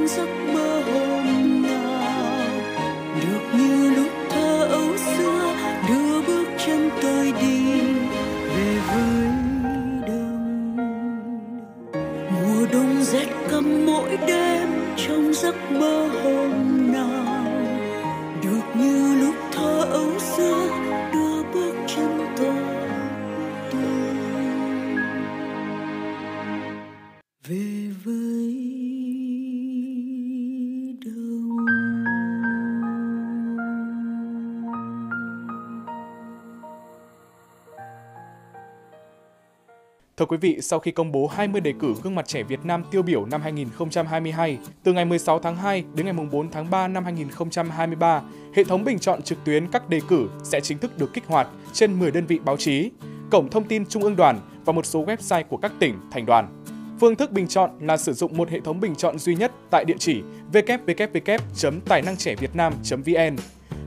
Thưa 40.17 40.25
quý 40.25 40.37
vị, 40.37 40.57
sau 40.61 40.79
khi 40.79 40.91
công 40.91 41.11
bố 41.11 41.27
20 41.27 41.61
đề 41.61 41.73
cử 41.79 41.95
gương 42.03 42.15
mặt 42.15 42.27
trẻ 42.27 42.43
Việt 42.43 42.65
Nam 42.65 42.83
tiêu 42.91 43.01
biểu 43.01 43.25
năm 43.25 43.41
2022, 43.41 44.57
từ 44.83 44.93
ngày 44.93 45.05
16 45.05 45.39
tháng 45.39 45.55
2 45.55 45.83
đến 45.95 46.05
ngày 46.05 46.15
4 46.31 46.51
tháng 46.51 46.69
3 46.69 46.87
năm 46.87 47.03
2023, 47.03 48.21
hệ 48.55 48.63
thống 48.63 48.83
bình 48.83 48.99
chọn 48.99 49.21
trực 49.21 49.37
tuyến 49.45 49.71
các 49.71 49.89
đề 49.89 50.01
cử 50.09 50.27
sẽ 50.43 50.61
chính 50.61 50.77
thức 50.77 50.97
được 50.97 51.13
kích 51.13 51.23
hoạt 51.27 51.47
trên 51.73 51.99
10 51.99 52.11
đơn 52.11 52.25
vị 52.25 52.39
báo 52.45 52.57
chí, 52.57 52.91
cổng 53.31 53.49
thông 53.49 53.67
tin 53.67 53.85
Trung 53.85 54.03
ương 54.03 54.15
đoàn 54.15 54.39
và 54.65 54.73
một 54.73 54.85
số 54.85 55.05
website 55.05 55.43
của 55.43 55.57
các 55.57 55.71
tỉnh, 55.79 55.95
thành 56.11 56.25
đoàn. 56.25 56.63
Phương 56.99 57.15
thức 57.15 57.31
bình 57.31 57.47
chọn 57.47 57.71
là 57.81 57.97
sử 57.97 58.13
dụng 58.13 58.37
một 58.37 58.49
hệ 58.49 58.59
thống 58.59 58.79
bình 58.79 58.95
chọn 58.95 59.19
duy 59.19 59.35
nhất 59.35 59.51
tại 59.69 59.85
địa 59.85 59.97
chỉ 59.99 60.21
www.tainangtrẻvietnam.vn. 60.53 63.35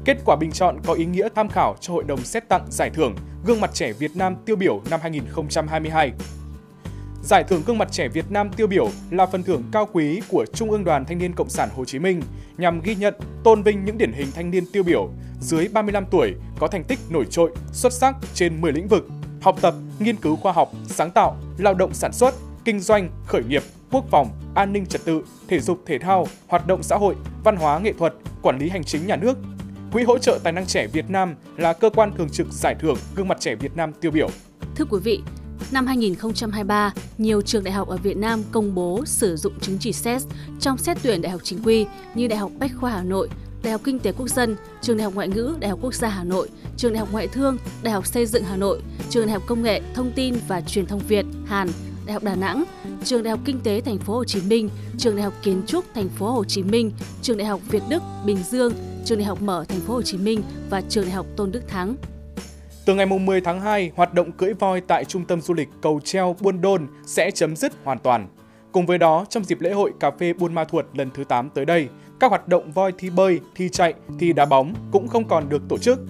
Kết 0.07 0.17
quả 0.25 0.37
bình 0.37 0.53
chọn 0.53 0.77
có 0.87 0.93
ý 0.93 1.05
nghĩa 1.05 1.29
tham 1.35 1.49
khảo 1.49 1.77
cho 1.81 1.93
hội 1.95 2.05
đồng 2.05 2.25
xét 2.25 2.49
tặng 2.49 2.67
giải 2.71 2.91
thưởng 2.91 3.15
Gương 3.47 3.61
mặt 3.61 3.71
trẻ 3.75 3.93
Việt 3.93 4.17
Nam 4.17 4.37
tiêu 4.47 4.57
biểu 4.57 4.83
năm 4.91 5.01
2022. 5.03 6.13
Giải 7.23 7.45
thưởng 7.49 7.63
Gương 7.67 7.79
mặt 7.79 7.89
trẻ 7.93 8.09
Việt 8.09 8.31
Nam 8.31 8.51
tiêu 8.57 8.67
biểu 8.67 8.89
là 9.11 9.27
phần 9.27 9.43
thưởng 9.43 9.63
cao 9.73 9.89
quý 9.93 10.21
của 10.29 10.47
Trung 10.55 10.71
ương 10.71 10.85
Đoàn 10.85 11.05
Thanh 11.05 11.19
niên 11.19 11.33
Cộng 11.33 11.49
sản 11.49 11.69
Hồ 11.77 11.85
Chí 11.85 11.99
Minh 11.99 12.23
nhằm 12.57 12.81
ghi 12.81 12.95
nhận, 12.95 13.15
tôn 13.45 13.63
vinh 13.63 13.85
những 13.85 13.99
điển 13.99 14.13
hình 14.13 14.29
thanh 14.35 14.51
niên 14.51 14.65
tiêu 14.73 14.83
biểu 14.83 15.11
dưới 15.41 15.69
35 15.69 16.05
tuổi 16.11 16.35
có 16.59 16.69
thành 16.69 16.85
tích 16.85 16.99
nổi 17.11 17.27
trội, 17.31 17.51
xuất 17.73 17.93
sắc 17.93 18.17
trên 18.35 18.61
10 18.61 18.73
lĩnh 18.73 18.89
vực: 18.89 19.09
học 19.43 19.57
tập, 19.61 19.75
nghiên 19.99 20.17
cứu 20.17 20.37
khoa 20.37 20.53
học, 20.53 20.73
sáng 20.87 21.11
tạo, 21.11 21.37
lao 21.59 21.75
động 21.75 21.95
sản 21.95 22.13
xuất, 22.13 22.35
kinh 22.65 22.81
doanh, 22.81 23.11
khởi 23.27 23.43
nghiệp, 23.45 23.63
quốc 23.91 24.05
phòng, 24.11 24.29
an 24.55 24.73
ninh 24.73 24.87
trật 24.87 25.05
tự, 25.05 25.23
thể 25.49 25.61
dục 25.61 25.79
thể 25.87 25.99
thao, 25.99 26.27
hoạt 26.49 26.67
động 26.67 26.83
xã 26.83 26.97
hội, 26.97 27.15
văn 27.45 27.57
hóa 27.57 27.79
nghệ 27.79 27.93
thuật, 27.93 28.15
quản 28.43 28.59
lý 28.59 28.69
hành 28.69 28.85
chính 28.85 29.07
nhà 29.07 29.17
nước. 29.17 29.39
Quỹ 29.93 30.03
hỗ 30.03 30.19
trợ 30.19 30.39
tài 30.43 30.53
năng 30.53 30.67
trẻ 30.67 30.87
Việt 30.87 31.11
Nam 31.11 31.35
là 31.57 31.73
cơ 31.73 31.91
quan 31.91 32.13
thường 32.19 32.29
trực 32.31 32.47
giải 32.53 32.75
thưởng 32.81 32.97
Gương 33.15 33.29
mặt 33.29 33.41
trẻ 33.41 33.55
Việt 33.55 33.77
Nam 33.77 33.93
tiêu 34.01 34.11
biểu. 34.11 34.29
Thưa 34.75 34.85
quý 34.91 34.99
vị, 35.05 35.21
năm 35.73 35.87
2023, 35.87 36.93
nhiều 37.19 37.43
trường 37.43 37.65
đại 37.65 37.75
học 37.75 37.89
ở 37.89 37.97
Việt 37.97 38.17
Nam 38.17 38.43
công 38.53 38.75
bố 38.75 39.03
sử 39.07 39.37
dụng 39.37 39.61
chứng 39.61 39.79
chỉ 39.81 39.93
xét 39.93 40.23
trong 40.61 40.79
xét 40.79 40.97
tuyển 41.03 41.23
đại 41.23 41.33
học 41.33 41.41
chính 41.45 41.63
quy 41.65 41.87
như 42.15 42.29
Đại 42.29 42.39
học 42.39 42.51
Bách 42.59 42.71
khoa 42.81 42.91
Hà 42.91 43.03
Nội, 43.03 43.29
Đại 43.63 43.73
học 43.73 43.81
Kinh 43.85 43.99
tế 43.99 44.13
Quốc 44.13 44.29
dân, 44.29 44.57
Trường 44.83 44.97
Đại 44.97 45.05
học 45.05 45.15
Ngoại 45.15 45.29
ngữ, 45.29 45.57
Đại 45.61 45.71
học 45.71 45.79
Quốc 45.83 45.95
gia 45.95 46.09
Hà 46.09 46.25
Nội, 46.25 46.49
Trường 46.77 46.93
Đại 46.93 47.01
học 47.01 47.09
Ngoại 47.13 47.29
thương, 47.29 47.59
Đại 47.83 47.95
học 47.95 48.07
Xây 48.07 48.27
dựng 48.27 48.45
Hà 48.45 48.57
Nội, 48.57 48.83
Trường 49.11 49.27
Đại 49.27 49.33
học 49.33 49.43
Công 49.47 49.63
nghệ, 49.63 49.81
Thông 49.95 50.13
tin 50.13 50.35
và 50.49 50.61
Truyền 50.61 50.87
thông 50.87 51.01
Việt, 51.09 51.27
Hàn, 51.47 51.69
Đại 52.07 52.13
học 52.13 52.23
Đà 52.23 52.35
Nẵng, 52.35 52.65
Trường 53.05 53.23
Đại 53.23 53.31
học 53.31 53.41
Kinh 53.45 53.61
tế 53.61 53.81
Thành 53.81 53.99
phố 53.99 54.15
Hồ 54.15 54.25
Chí 54.25 54.41
Minh, 54.41 54.71
Trường 54.99 55.17
Đại 55.17 55.25
học 55.25 55.35
Kiến 55.43 55.63
trúc 55.67 55.85
Thành 55.95 56.09
phố 56.09 56.31
Hồ 56.31 56.45
Chí 56.45 56.63
Minh, 56.63 56.93
Trường 57.23 57.37
Đại 57.37 57.47
học 57.47 57.61
Việt 57.71 57.83
Đức, 57.89 58.03
Bình 58.25 58.39
Dương, 58.51 58.73
Trường 59.07 59.19
Đại 59.19 59.27
học 59.27 59.43
Mở 59.43 59.65
Thành 59.69 59.81
phố 59.81 59.95
Hồ 59.95 60.03
Chí 60.03 60.19
Minh 60.19 60.43
và 60.71 60.81
Trường 60.89 61.05
Đại 61.05 61.13
học 61.13 61.27
Tôn 61.37 61.53
Đức 61.53 61.69
Thắng. 61.69 61.97
Từ 62.85 62.95
ngày 62.95 63.07
10 63.07 63.41
tháng 63.41 63.61
2, 63.61 63.91
hoạt 63.97 64.15
động 64.15 64.33
cưỡi 64.33 64.53
voi 64.53 64.81
tại 64.81 65.05
Trung 65.05 65.25
tâm 65.25 65.41
Du 65.41 65.55
lịch 65.55 65.69
Cầu 65.83 66.01
Treo 66.05 66.37
Buôn 66.41 66.61
Đôn 66.61 66.87
sẽ 67.07 67.31
chấm 67.31 67.57
dứt 67.57 67.73
hoàn 67.85 67.99
toàn. 67.99 68.29
Cùng 68.73 68.87
với 68.87 68.99
đó, 68.99 69.25
trong 69.31 69.45
dịp 69.45 69.61
lễ 69.61 69.73
hội 69.73 69.93
cà 70.01 70.11
phê 70.11 70.33
Buôn 70.33 70.55
Ma 70.55 70.65
Thuột 70.65 70.87
lần 70.93 71.11
thứ 71.15 71.25
8 71.25 71.51
tới 71.51 71.65
đây, 71.65 71.89
các 72.21 72.31
hoạt 72.31 72.49
động 72.49 72.73
voi 72.73 72.93
thi 72.99 73.11
bơi, 73.11 73.41
thi 73.55 73.69
chạy, 73.69 73.95
thi 74.19 74.33
đá 74.33 74.45
bóng 74.45 74.75
cũng 74.93 75.09
không 75.09 75.29
còn 75.29 75.49
được 75.49 75.63
tổ 75.69 75.79
chức. 75.79 76.01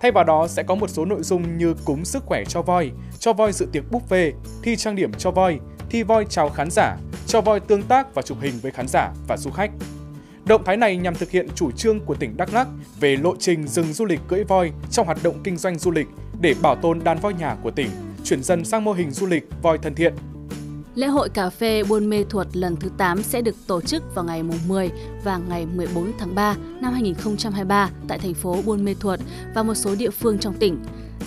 Thay 0.00 0.10
vào 0.10 0.24
đó 0.24 0.48
sẽ 0.48 0.62
có 0.62 0.74
một 0.74 0.90
số 0.90 1.04
nội 1.04 1.22
dung 1.22 1.58
như 1.58 1.74
cúng 1.84 2.04
sức 2.04 2.22
khỏe 2.26 2.44
cho 2.44 2.62
voi, 2.62 2.90
cho 3.18 3.32
voi 3.32 3.52
dự 3.52 3.66
tiệc 3.72 3.84
buffet, 3.90 4.32
thi 4.62 4.76
trang 4.76 4.96
điểm 4.96 5.12
cho 5.12 5.30
voi, 5.30 5.58
thi 5.90 6.02
voi 6.02 6.26
chào 6.30 6.48
khán 6.48 6.68
giả, 6.70 6.96
cho 7.26 7.40
voi 7.40 7.60
tương 7.60 7.82
tác 7.82 8.14
và 8.14 8.22
chụp 8.22 8.38
hình 8.40 8.54
với 8.62 8.72
khán 8.72 8.88
giả 8.88 9.12
và 9.28 9.36
du 9.36 9.50
khách. 9.50 9.70
Động 10.46 10.64
thái 10.64 10.76
này 10.76 10.96
nhằm 10.96 11.14
thực 11.14 11.30
hiện 11.30 11.48
chủ 11.54 11.70
trương 11.70 12.00
của 12.00 12.14
tỉnh 12.14 12.36
Đắk 12.36 12.54
Lắk 12.54 12.68
về 13.00 13.16
lộ 13.16 13.36
trình 13.38 13.68
dừng 13.68 13.92
du 13.92 14.04
lịch 14.04 14.20
cưỡi 14.28 14.44
voi 14.44 14.72
trong 14.90 15.06
hoạt 15.06 15.18
động 15.22 15.40
kinh 15.44 15.56
doanh 15.56 15.78
du 15.78 15.90
lịch 15.90 16.06
để 16.40 16.54
bảo 16.62 16.76
tồn 16.76 17.04
đàn 17.04 17.18
voi 17.18 17.34
nhà 17.34 17.56
của 17.62 17.70
tỉnh, 17.70 17.88
chuyển 18.24 18.42
dần 18.42 18.64
sang 18.64 18.84
mô 18.84 18.92
hình 18.92 19.10
du 19.10 19.26
lịch 19.26 19.48
voi 19.62 19.78
thân 19.78 19.94
thiện. 19.94 20.14
Lễ 20.94 21.06
hội 21.06 21.28
cà 21.28 21.50
phê 21.50 21.82
Buôn 21.84 22.10
Mê 22.10 22.24
Thuột 22.28 22.46
lần 22.52 22.76
thứ 22.76 22.90
8 22.98 23.22
sẽ 23.22 23.42
được 23.42 23.54
tổ 23.66 23.80
chức 23.80 24.14
vào 24.14 24.24
ngày 24.24 24.42
10 24.68 24.90
và 25.24 25.38
ngày 25.48 25.66
14 25.66 26.12
tháng 26.18 26.34
3 26.34 26.56
năm 26.80 26.92
2023 26.92 27.90
tại 28.08 28.18
thành 28.18 28.34
phố 28.34 28.62
Buôn 28.64 28.84
Mê 28.84 28.94
Thuột 29.00 29.20
và 29.54 29.62
một 29.62 29.74
số 29.74 29.94
địa 29.94 30.10
phương 30.10 30.38
trong 30.38 30.54
tỉnh. 30.54 30.78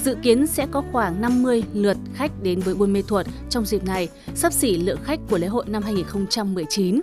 Dự 0.03 0.15
kiến 0.23 0.47
sẽ 0.47 0.67
có 0.71 0.83
khoảng 0.91 1.21
50 1.21 1.63
lượt 1.73 1.97
khách 2.13 2.31
đến 2.43 2.59
với 2.59 2.75
Buôn 2.75 2.93
Mê 2.93 3.01
Thuột 3.07 3.25
trong 3.49 3.65
dịp 3.65 3.83
này, 3.85 4.09
sắp 4.35 4.53
xỉ 4.53 4.77
lượng 4.77 4.99
khách 5.03 5.19
của 5.29 5.37
lễ 5.37 5.47
hội 5.47 5.65
năm 5.67 5.83
2019. 5.83 7.01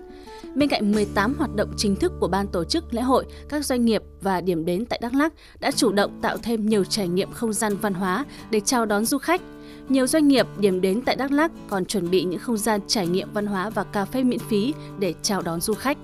Bên 0.55 0.69
cạnh 0.69 0.93
18 0.93 1.35
hoạt 1.35 1.55
động 1.55 1.73
chính 1.77 1.97
thức 1.97 2.13
của 2.21 2.29
ban 2.29 2.47
tổ 2.47 2.65
chức 2.65 2.95
lễ 2.95 3.03
hội, 3.03 3.25
các 3.49 3.65
doanh 3.65 3.85
nghiệp 3.85 4.03
và 4.21 4.41
điểm 4.41 4.65
đến 4.65 4.87
tại 4.87 4.99
Đắk 5.03 5.15
Lắk 5.15 5.33
đã 5.61 5.71
chủ 5.71 5.93
động 5.93 6.19
tạo 6.23 6.37
thêm 6.43 6.67
nhiều 6.67 6.85
trải 6.85 7.09
nghiệm 7.09 7.33
không 7.33 7.53
gian 7.53 7.77
văn 7.77 7.95
hóa 7.95 8.25
để 8.51 8.61
chào 8.61 8.87
đón 8.87 9.05
du 9.05 9.19
khách. 9.19 9.41
Nhiều 9.89 10.07
doanh 10.07 10.29
nghiệp 10.29 10.47
điểm 10.59 10.81
đến 10.81 11.03
tại 11.03 11.17
Đắk 11.17 11.33
Lắk 11.33 11.53
còn 11.69 11.85
chuẩn 11.85 12.11
bị 12.11 12.25
những 12.25 12.41
không 12.41 12.57
gian 12.57 12.81
trải 12.87 13.07
nghiệm 13.07 13.33
văn 13.33 13.47
hóa 13.47 13.71
và 13.71 13.85
cà 13.85 14.05
phê 14.05 14.25
miễn 14.25 14.39
phí 14.39 14.75
để 14.99 15.15
chào 15.23 15.43
đón 15.43 15.61
du 15.61 15.75
khách. 15.75 15.99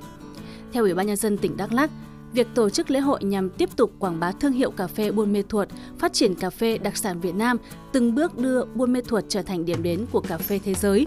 Theo 0.72 0.82
Ủy 0.82 0.94
ban 0.94 1.06
nhân 1.06 1.16
dân 1.16 1.38
tỉnh 1.38 1.56
Đắk 1.56 1.72
Lắk, 1.72 1.90
việc 2.32 2.46
tổ 2.54 2.70
chức 2.70 2.90
lễ 2.90 3.00
hội 3.00 3.24
nhằm 3.24 3.50
tiếp 3.50 3.76
tục 3.76 3.92
quảng 3.98 4.20
bá 4.20 4.32
thương 4.32 4.52
hiệu 4.52 4.70
cà 4.70 4.86
phê 4.86 5.10
Buôn 5.10 5.32
Mê 5.32 5.42
Thuột, 5.48 5.68
phát 5.98 6.12
triển 6.12 6.34
cà 6.34 6.50
phê 6.50 6.78
đặc 6.78 6.96
sản 6.96 7.20
Việt 7.20 7.34
Nam, 7.34 7.56
từng 7.92 8.14
bước 8.14 8.38
đưa 8.38 8.64
Buôn 8.64 8.92
Mê 8.92 9.00
Thuột 9.00 9.24
trở 9.28 9.42
thành 9.42 9.64
điểm 9.64 9.82
đến 9.82 10.06
của 10.12 10.20
cà 10.20 10.38
phê 10.38 10.60
thế 10.64 10.74
giới, 10.74 11.06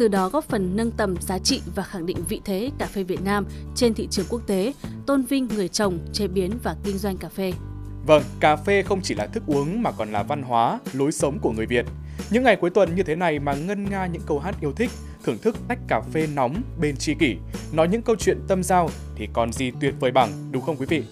từ 0.00 0.08
đó 0.08 0.28
góp 0.28 0.44
phần 0.44 0.76
nâng 0.76 0.90
tầm 0.90 1.14
giá 1.20 1.38
trị 1.38 1.62
và 1.74 1.82
khẳng 1.82 2.06
định 2.06 2.16
vị 2.28 2.40
thế 2.44 2.70
cà 2.78 2.86
phê 2.86 3.02
Việt 3.02 3.22
Nam 3.24 3.46
trên 3.74 3.94
thị 3.94 4.08
trường 4.10 4.26
quốc 4.28 4.40
tế, 4.46 4.72
tôn 5.06 5.22
vinh 5.22 5.48
người 5.48 5.68
trồng, 5.68 5.98
chế 6.12 6.28
biến 6.28 6.50
và 6.62 6.76
kinh 6.84 6.98
doanh 6.98 7.16
cà 7.16 7.28
phê. 7.28 7.52
Vâng, 8.06 8.22
cà 8.40 8.56
phê 8.56 8.82
không 8.82 9.00
chỉ 9.02 9.14
là 9.14 9.26
thức 9.26 9.42
uống 9.46 9.82
mà 9.82 9.92
còn 9.92 10.12
là 10.12 10.22
văn 10.22 10.42
hóa, 10.42 10.80
lối 10.92 11.12
sống 11.12 11.38
của 11.38 11.52
người 11.52 11.66
Việt. 11.66 11.86
Những 12.30 12.42
ngày 12.42 12.56
cuối 12.56 12.70
tuần 12.70 12.94
như 12.94 13.02
thế 13.02 13.14
này 13.16 13.38
mà 13.38 13.54
ngân 13.54 13.90
nga 13.90 14.06
những 14.06 14.22
câu 14.26 14.38
hát 14.38 14.54
yêu 14.60 14.72
thích, 14.72 14.90
thưởng 15.22 15.38
thức 15.42 15.56
tách 15.68 15.78
cà 15.88 16.00
phê 16.00 16.26
nóng 16.34 16.62
bên 16.80 16.96
tri 16.96 17.14
kỷ, 17.14 17.36
nói 17.72 17.88
những 17.88 18.02
câu 18.02 18.16
chuyện 18.16 18.38
tâm 18.48 18.62
giao 18.62 18.90
thì 19.14 19.28
còn 19.32 19.52
gì 19.52 19.72
tuyệt 19.80 19.94
vời 20.00 20.10
bằng, 20.10 20.30
đúng 20.50 20.62
không 20.62 20.76
quý 20.76 20.86
vị? 20.86 21.04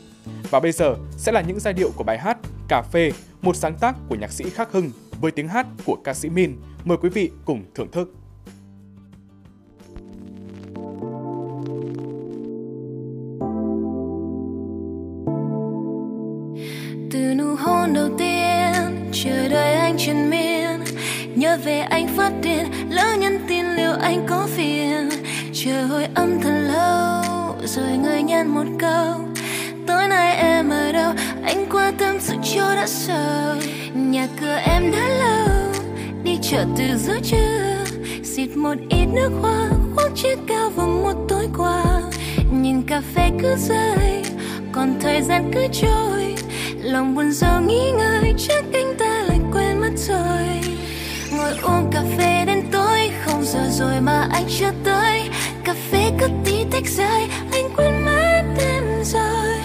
Và 0.50 0.60
bây 0.60 0.72
giờ 0.72 0.94
sẽ 1.16 1.32
là 1.32 1.40
những 1.40 1.60
giai 1.60 1.74
điệu 1.74 1.90
của 1.96 2.04
bài 2.04 2.18
hát 2.18 2.38
Cà 2.68 2.82
phê, 2.82 3.12
một 3.42 3.56
sáng 3.56 3.76
tác 3.80 3.96
của 4.08 4.14
nhạc 4.14 4.32
sĩ 4.32 4.50
Khắc 4.50 4.72
Hưng 4.72 4.90
với 5.20 5.30
tiếng 5.30 5.48
hát 5.48 5.66
của 5.84 5.96
ca 6.04 6.14
sĩ 6.14 6.28
Min. 6.28 6.56
Mời 6.84 6.98
quý 7.00 7.08
vị 7.08 7.30
cùng 7.44 7.64
thưởng 7.74 7.90
thức. 7.90 8.17
Đợi 19.58 19.74
anh 19.74 19.96
triền 19.98 20.30
miên. 20.30 20.84
Nhớ 21.34 21.58
về 21.64 21.80
anh 21.80 22.08
phát 22.16 22.32
điên, 22.42 22.66
lỡ 22.90 23.14
nhắn 23.18 23.38
tin 23.48 23.66
liệu 23.66 23.92
anh 23.92 24.26
có 24.26 24.46
phiền. 24.56 25.08
Chờ 25.52 25.86
hồi 25.86 26.06
âm 26.14 26.40
thật 26.40 26.60
lâu, 26.62 27.54
rồi 27.64 27.96
người 28.02 28.22
nhắn 28.22 28.48
một 28.48 28.64
câu. 28.78 29.14
Tối 29.86 30.08
nay 30.08 30.36
em 30.36 30.70
ở 30.70 30.92
đâu? 30.92 31.12
Anh 31.44 31.66
qua 31.70 31.92
tâm 31.98 32.16
sự 32.20 32.34
cho 32.54 32.74
đã 32.76 32.86
sợ 32.86 33.56
nhà 33.94 34.28
cửa 34.40 34.56
em 34.56 34.92
đã 34.92 35.08
lâu, 35.08 35.72
đi 36.24 36.38
chợ 36.42 36.64
từ 36.76 36.84
giữa 36.96 37.18
trưa. 37.22 37.84
Xịt 38.24 38.56
một 38.56 38.74
ít 38.90 39.06
nước 39.12 39.30
hoa, 39.42 39.68
khoác 39.94 40.10
chiếc 40.14 40.38
cao 40.46 40.70
vào 40.70 40.86
một 40.86 41.14
tối 41.28 41.46
qua. 41.58 41.84
Nhìn 42.52 42.82
cà 42.82 43.02
phê 43.14 43.30
cứ 43.42 43.54
rơi, 43.68 44.22
còn 44.72 44.94
thời 45.00 45.22
gian 45.22 45.50
cứ 45.54 45.66
trôi. 45.72 46.34
Lòng 46.82 47.14
buồn 47.14 47.32
rầu 47.32 47.60
nghĩ 47.60 47.92
ngợi 47.98 48.34
chắc 48.38 48.64
anh 48.72 48.94
ta 48.98 49.24
lại 49.28 49.37
mất 49.88 49.96
rồi. 49.96 50.74
Ngồi 51.32 51.52
uống 51.62 51.90
cà 51.92 52.02
phê 52.18 52.44
đến 52.46 52.62
tối, 52.72 53.10
không 53.24 53.44
giờ 53.44 53.68
rồi 53.70 54.00
mà 54.00 54.28
anh 54.32 54.44
chưa 54.58 54.70
tới. 54.84 55.30
Cà 55.64 55.74
phê 55.90 56.10
cứ 56.18 56.26
tí 56.44 56.64
tách 56.70 56.86
rơi 56.86 57.28
anh 57.52 57.70
quên 57.76 58.04
mất 58.04 58.42
em 58.58 59.04
rồi. 59.04 59.57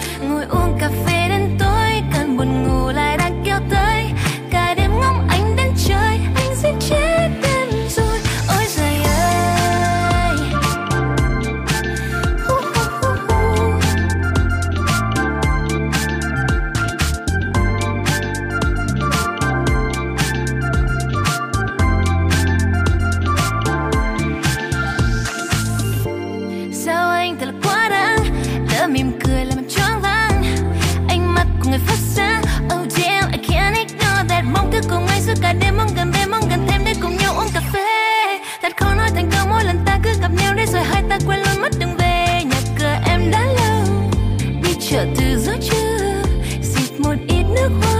chợ 44.94 45.06
từ 45.16 45.38
giữa 45.38 45.56
trưa 45.60 46.22
xịt 46.62 47.00
một 47.00 47.14
ít 47.28 47.44
nước 47.54 47.68
hoa 47.82 47.93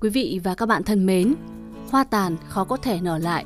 Quý 0.00 0.10
vị 0.10 0.40
và 0.44 0.54
các 0.54 0.66
bạn 0.66 0.82
thân 0.82 1.06
mến, 1.06 1.34
hoa 1.90 2.04
tàn 2.04 2.36
khó 2.48 2.64
có 2.64 2.76
thể 2.76 3.00
nở 3.00 3.18
lại. 3.18 3.44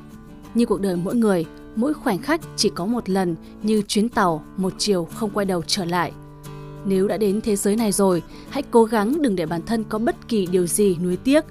Như 0.55 0.67
cuộc 0.67 0.81
đời 0.81 0.97
mỗi 0.97 1.15
người, 1.15 1.45
mỗi 1.77 1.95
khoảnh 1.95 2.19
khắc 2.19 2.41
chỉ 2.57 2.71
có 2.75 2.87
một 2.87 3.09
lần 3.09 3.37
như 3.63 3.83
chuyến 3.89 4.09
tàu 4.09 4.45
một 4.57 4.73
chiều 4.79 5.09
không 5.15 5.31
quay 5.31 5.47
đầu 5.47 5.63
trở 5.67 5.85
lại. 5.85 6.13
Nếu 6.85 7.09
đã 7.09 7.17
đến 7.17 7.41
thế 7.41 7.57
giới 7.57 7.77
này 7.77 7.93
rồi, 7.93 8.23
hãy 8.51 8.63
cố 8.71 8.85
gắng 8.85 9.23
đừng 9.23 9.37
để 9.37 9.47
bản 9.47 9.63
thân 9.67 9.85
có 9.85 9.99
bất 9.99 10.29
kỳ 10.29 10.47
điều 10.47 10.67
gì 10.67 10.97
nuối 11.03 11.17
tiếc. 11.17 11.45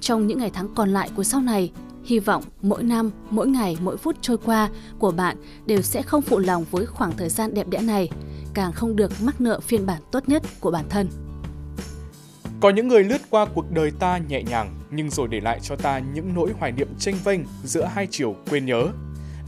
Trong 0.00 0.26
những 0.26 0.38
ngày 0.38 0.50
tháng 0.54 0.74
còn 0.74 0.88
lại 0.88 1.10
của 1.16 1.24
sau 1.24 1.40
này, 1.40 1.72
hy 2.04 2.18
vọng 2.18 2.42
mỗi 2.62 2.82
năm, 2.82 3.10
mỗi 3.30 3.48
ngày, 3.48 3.78
mỗi 3.82 3.96
phút 3.96 4.16
trôi 4.20 4.38
qua 4.38 4.70
của 4.98 5.10
bạn 5.10 5.36
đều 5.66 5.82
sẽ 5.82 6.02
không 6.02 6.22
phụ 6.22 6.38
lòng 6.38 6.64
với 6.70 6.86
khoảng 6.86 7.16
thời 7.16 7.28
gian 7.28 7.54
đẹp 7.54 7.68
đẽ 7.68 7.78
này, 7.78 8.10
càng 8.54 8.72
không 8.72 8.96
được 8.96 9.12
mắc 9.22 9.40
nợ 9.40 9.60
phiên 9.60 9.86
bản 9.86 10.02
tốt 10.12 10.28
nhất 10.28 10.42
của 10.60 10.70
bản 10.70 10.84
thân. 10.88 11.27
Có 12.60 12.70
những 12.70 12.88
người 12.88 13.04
lướt 13.04 13.20
qua 13.30 13.46
cuộc 13.54 13.70
đời 13.70 13.90
ta 13.98 14.18
nhẹ 14.18 14.42
nhàng 14.42 14.74
nhưng 14.90 15.10
rồi 15.10 15.28
để 15.28 15.40
lại 15.40 15.60
cho 15.62 15.76
ta 15.76 15.98
những 15.98 16.34
nỗi 16.34 16.52
hoài 16.58 16.72
niệm 16.72 16.88
tranh 16.98 17.14
vênh 17.24 17.40
giữa 17.64 17.84
hai 17.84 18.06
chiều 18.10 18.36
quên 18.50 18.66
nhớ. 18.66 18.88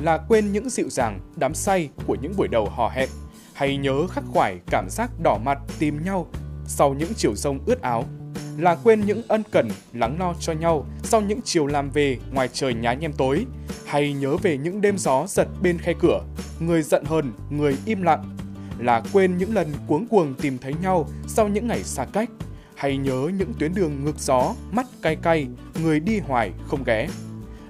Là 0.00 0.18
quên 0.28 0.52
những 0.52 0.70
dịu 0.70 0.88
dàng, 0.90 1.20
đám 1.36 1.54
say 1.54 1.88
của 2.06 2.16
những 2.22 2.32
buổi 2.36 2.48
đầu 2.48 2.68
hò 2.68 2.88
hẹn, 2.88 3.08
hay 3.54 3.76
nhớ 3.76 4.06
khắc 4.06 4.24
khoải 4.32 4.58
cảm 4.70 4.86
giác 4.90 5.10
đỏ 5.22 5.38
mặt 5.44 5.58
tìm 5.78 6.04
nhau 6.04 6.26
sau 6.66 6.94
những 6.94 7.12
chiều 7.16 7.34
rông 7.34 7.58
ướt 7.66 7.82
áo. 7.82 8.04
Là 8.58 8.74
quên 8.74 9.00
những 9.00 9.22
ân 9.28 9.42
cần 9.50 9.68
lắng 9.92 10.16
lo 10.18 10.34
cho 10.40 10.52
nhau 10.52 10.86
sau 11.02 11.20
những 11.20 11.40
chiều 11.44 11.66
làm 11.66 11.90
về 11.90 12.18
ngoài 12.32 12.48
trời 12.52 12.74
nhá 12.74 12.92
nhem 12.92 13.12
tối, 13.12 13.46
hay 13.86 14.12
nhớ 14.12 14.36
về 14.36 14.56
những 14.56 14.80
đêm 14.80 14.98
gió 14.98 15.26
giật 15.28 15.48
bên 15.62 15.78
khe 15.78 15.92
cửa, 16.00 16.20
người 16.60 16.82
giận 16.82 17.04
hờn, 17.04 17.32
người 17.50 17.76
im 17.84 18.02
lặng. 18.02 18.36
Là 18.78 19.02
quên 19.12 19.38
những 19.38 19.54
lần 19.54 19.72
cuống 19.86 20.06
cuồng 20.06 20.34
tìm 20.34 20.58
thấy 20.58 20.74
nhau 20.82 21.08
sau 21.26 21.48
những 21.48 21.68
ngày 21.68 21.84
xa 21.84 22.04
cách, 22.12 22.30
hay 22.80 22.96
nhớ 22.96 23.30
những 23.38 23.52
tuyến 23.58 23.74
đường 23.74 24.04
ngược 24.04 24.18
gió, 24.18 24.54
mắt 24.72 24.86
cay 25.02 25.16
cay, 25.16 25.46
người 25.82 26.00
đi 26.00 26.18
hoài 26.18 26.52
không 26.66 26.84
ghé. 26.84 27.08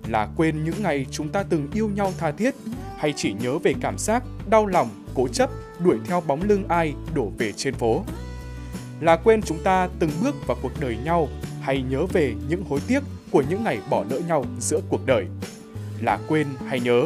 Là 0.09 0.29
quên 0.37 0.65
những 0.65 0.83
ngày 0.83 1.07
chúng 1.11 1.29
ta 1.29 1.43
từng 1.43 1.69
yêu 1.75 1.89
nhau 1.89 2.13
tha 2.19 2.31
thiết, 2.31 2.55
hay 2.97 3.13
chỉ 3.17 3.33
nhớ 3.33 3.59
về 3.59 3.75
cảm 3.81 3.99
giác 3.99 4.23
đau 4.51 4.67
lòng, 4.67 4.89
cố 5.15 5.29
chấp, 5.29 5.51
đuổi 5.85 5.97
theo 6.07 6.21
bóng 6.21 6.43
lưng 6.43 6.65
ai 6.69 6.95
đổ 7.15 7.33
về 7.39 7.53
trên 7.53 7.75
phố. 7.75 8.05
Là 9.01 9.17
quên 9.17 9.43
chúng 9.43 9.59
ta 9.65 9.89
từng 9.99 10.11
bước 10.23 10.47
vào 10.47 10.57
cuộc 10.63 10.81
đời 10.81 10.97
nhau, 11.05 11.29
hay 11.61 11.83
nhớ 11.83 12.07
về 12.13 12.35
những 12.49 12.65
hối 12.65 12.81
tiếc 12.87 13.01
của 13.31 13.43
những 13.51 13.65
ngày 13.65 13.79
bỏ 13.91 14.05
lỡ 14.11 14.19
nhau 14.19 14.45
giữa 14.61 14.81
cuộc 14.89 15.07
đời. 15.07 15.27
Là 16.01 16.19
quên 16.29 16.47
hay 16.67 16.81
nhớ. 16.81 17.05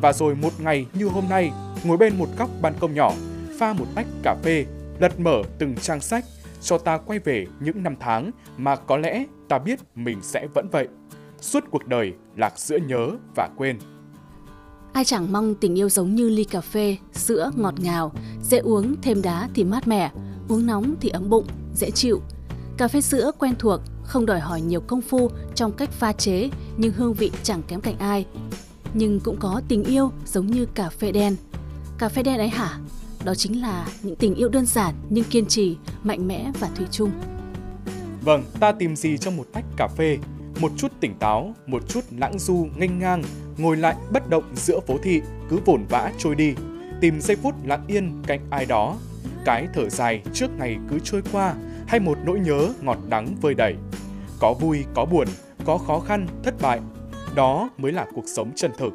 Và 0.00 0.12
rồi 0.12 0.34
một 0.34 0.60
ngày 0.60 0.86
như 0.94 1.08
hôm 1.08 1.24
nay, 1.28 1.50
ngồi 1.84 1.96
bên 1.96 2.18
một 2.18 2.28
góc 2.38 2.50
ban 2.60 2.74
công 2.80 2.94
nhỏ, 2.94 3.12
pha 3.58 3.72
một 3.72 3.86
tách 3.94 4.06
cà 4.22 4.36
phê, 4.42 4.64
lật 4.98 5.20
mở 5.20 5.42
từng 5.58 5.76
trang 5.76 6.00
sách, 6.00 6.24
cho 6.62 6.78
ta 6.78 6.98
quay 6.98 7.18
về 7.18 7.46
những 7.60 7.82
năm 7.82 7.94
tháng 8.00 8.30
mà 8.56 8.76
có 8.76 8.96
lẽ 8.96 9.24
ta 9.48 9.58
biết 9.58 9.80
mình 9.94 10.18
sẽ 10.22 10.46
vẫn 10.54 10.68
vậy. 10.72 10.88
Suốt 11.40 11.64
cuộc 11.70 11.86
đời 11.86 12.12
lạc 12.36 12.58
giữa 12.58 12.76
nhớ 12.76 13.10
và 13.36 13.48
quên. 13.56 13.78
Ai 14.92 15.04
chẳng 15.04 15.32
mong 15.32 15.54
tình 15.54 15.78
yêu 15.78 15.88
giống 15.88 16.14
như 16.14 16.28
ly 16.28 16.44
cà 16.44 16.60
phê, 16.60 16.96
sữa 17.12 17.50
ngọt 17.56 17.74
ngào, 17.80 18.12
dễ 18.42 18.58
uống 18.58 18.94
thêm 19.02 19.22
đá 19.22 19.48
thì 19.54 19.64
mát 19.64 19.88
mẻ, 19.88 20.10
uống 20.48 20.66
nóng 20.66 20.94
thì 21.00 21.08
ấm 21.08 21.30
bụng, 21.30 21.46
dễ 21.74 21.90
chịu. 21.90 22.20
Cà 22.76 22.88
phê 22.88 23.00
sữa 23.00 23.30
quen 23.38 23.54
thuộc, 23.58 23.80
không 24.04 24.26
đòi 24.26 24.40
hỏi 24.40 24.60
nhiều 24.60 24.80
công 24.80 25.00
phu 25.00 25.30
trong 25.54 25.72
cách 25.72 25.90
pha 25.90 26.12
chế 26.12 26.50
nhưng 26.76 26.92
hương 26.92 27.14
vị 27.14 27.30
chẳng 27.42 27.62
kém 27.68 27.80
cạnh 27.80 27.98
ai. 27.98 28.26
Nhưng 28.94 29.20
cũng 29.20 29.36
có 29.40 29.62
tình 29.68 29.84
yêu 29.84 30.12
giống 30.26 30.46
như 30.46 30.66
cà 30.66 30.88
phê 30.88 31.12
đen. 31.12 31.36
Cà 31.98 32.08
phê 32.08 32.22
đen 32.22 32.38
ấy 32.38 32.48
hả? 32.48 32.78
Đó 33.24 33.34
chính 33.34 33.60
là 33.60 33.88
những 34.02 34.16
tình 34.16 34.34
yêu 34.34 34.48
đơn 34.48 34.66
giản 34.66 34.94
nhưng 35.10 35.24
kiên 35.24 35.46
trì, 35.46 35.76
mạnh 36.02 36.28
mẽ 36.28 36.50
và 36.60 36.70
thủy 36.76 36.86
chung. 36.90 37.10
Vâng, 38.24 38.44
ta 38.60 38.72
tìm 38.72 38.96
gì 38.96 39.18
trong 39.18 39.36
một 39.36 39.46
tách 39.52 39.64
cà 39.76 39.88
phê? 39.88 40.18
Một 40.60 40.72
chút 40.76 40.92
tỉnh 41.00 41.14
táo, 41.18 41.54
một 41.66 41.88
chút 41.88 42.00
lãng 42.10 42.38
du 42.38 42.68
nghênh 42.76 42.98
ngang, 42.98 43.22
ngồi 43.58 43.76
lại 43.76 43.96
bất 44.12 44.30
động 44.30 44.44
giữa 44.54 44.80
phố 44.80 44.98
thị, 45.02 45.20
cứ 45.48 45.58
vồn 45.64 45.84
vã 45.88 46.12
trôi 46.18 46.34
đi, 46.34 46.54
tìm 47.00 47.20
giây 47.20 47.36
phút 47.36 47.54
lặng 47.64 47.84
yên 47.86 48.22
cạnh 48.26 48.40
ai 48.50 48.66
đó. 48.66 48.96
Cái 49.44 49.68
thở 49.74 49.88
dài 49.88 50.22
trước 50.32 50.50
ngày 50.58 50.76
cứ 50.90 50.98
trôi 51.04 51.22
qua, 51.32 51.54
hay 51.86 52.00
một 52.00 52.18
nỗi 52.24 52.40
nhớ 52.40 52.68
ngọt 52.82 52.98
đắng 53.08 53.36
vơi 53.40 53.54
đầy. 53.54 53.74
Có 54.40 54.54
vui, 54.54 54.84
có 54.94 55.04
buồn, 55.04 55.28
có 55.64 55.78
khó 55.78 56.00
khăn, 56.00 56.26
thất 56.42 56.54
bại. 56.62 56.80
Đó 57.34 57.70
mới 57.78 57.92
là 57.92 58.06
cuộc 58.14 58.24
sống 58.26 58.52
chân 58.56 58.70
thực, 58.78 58.92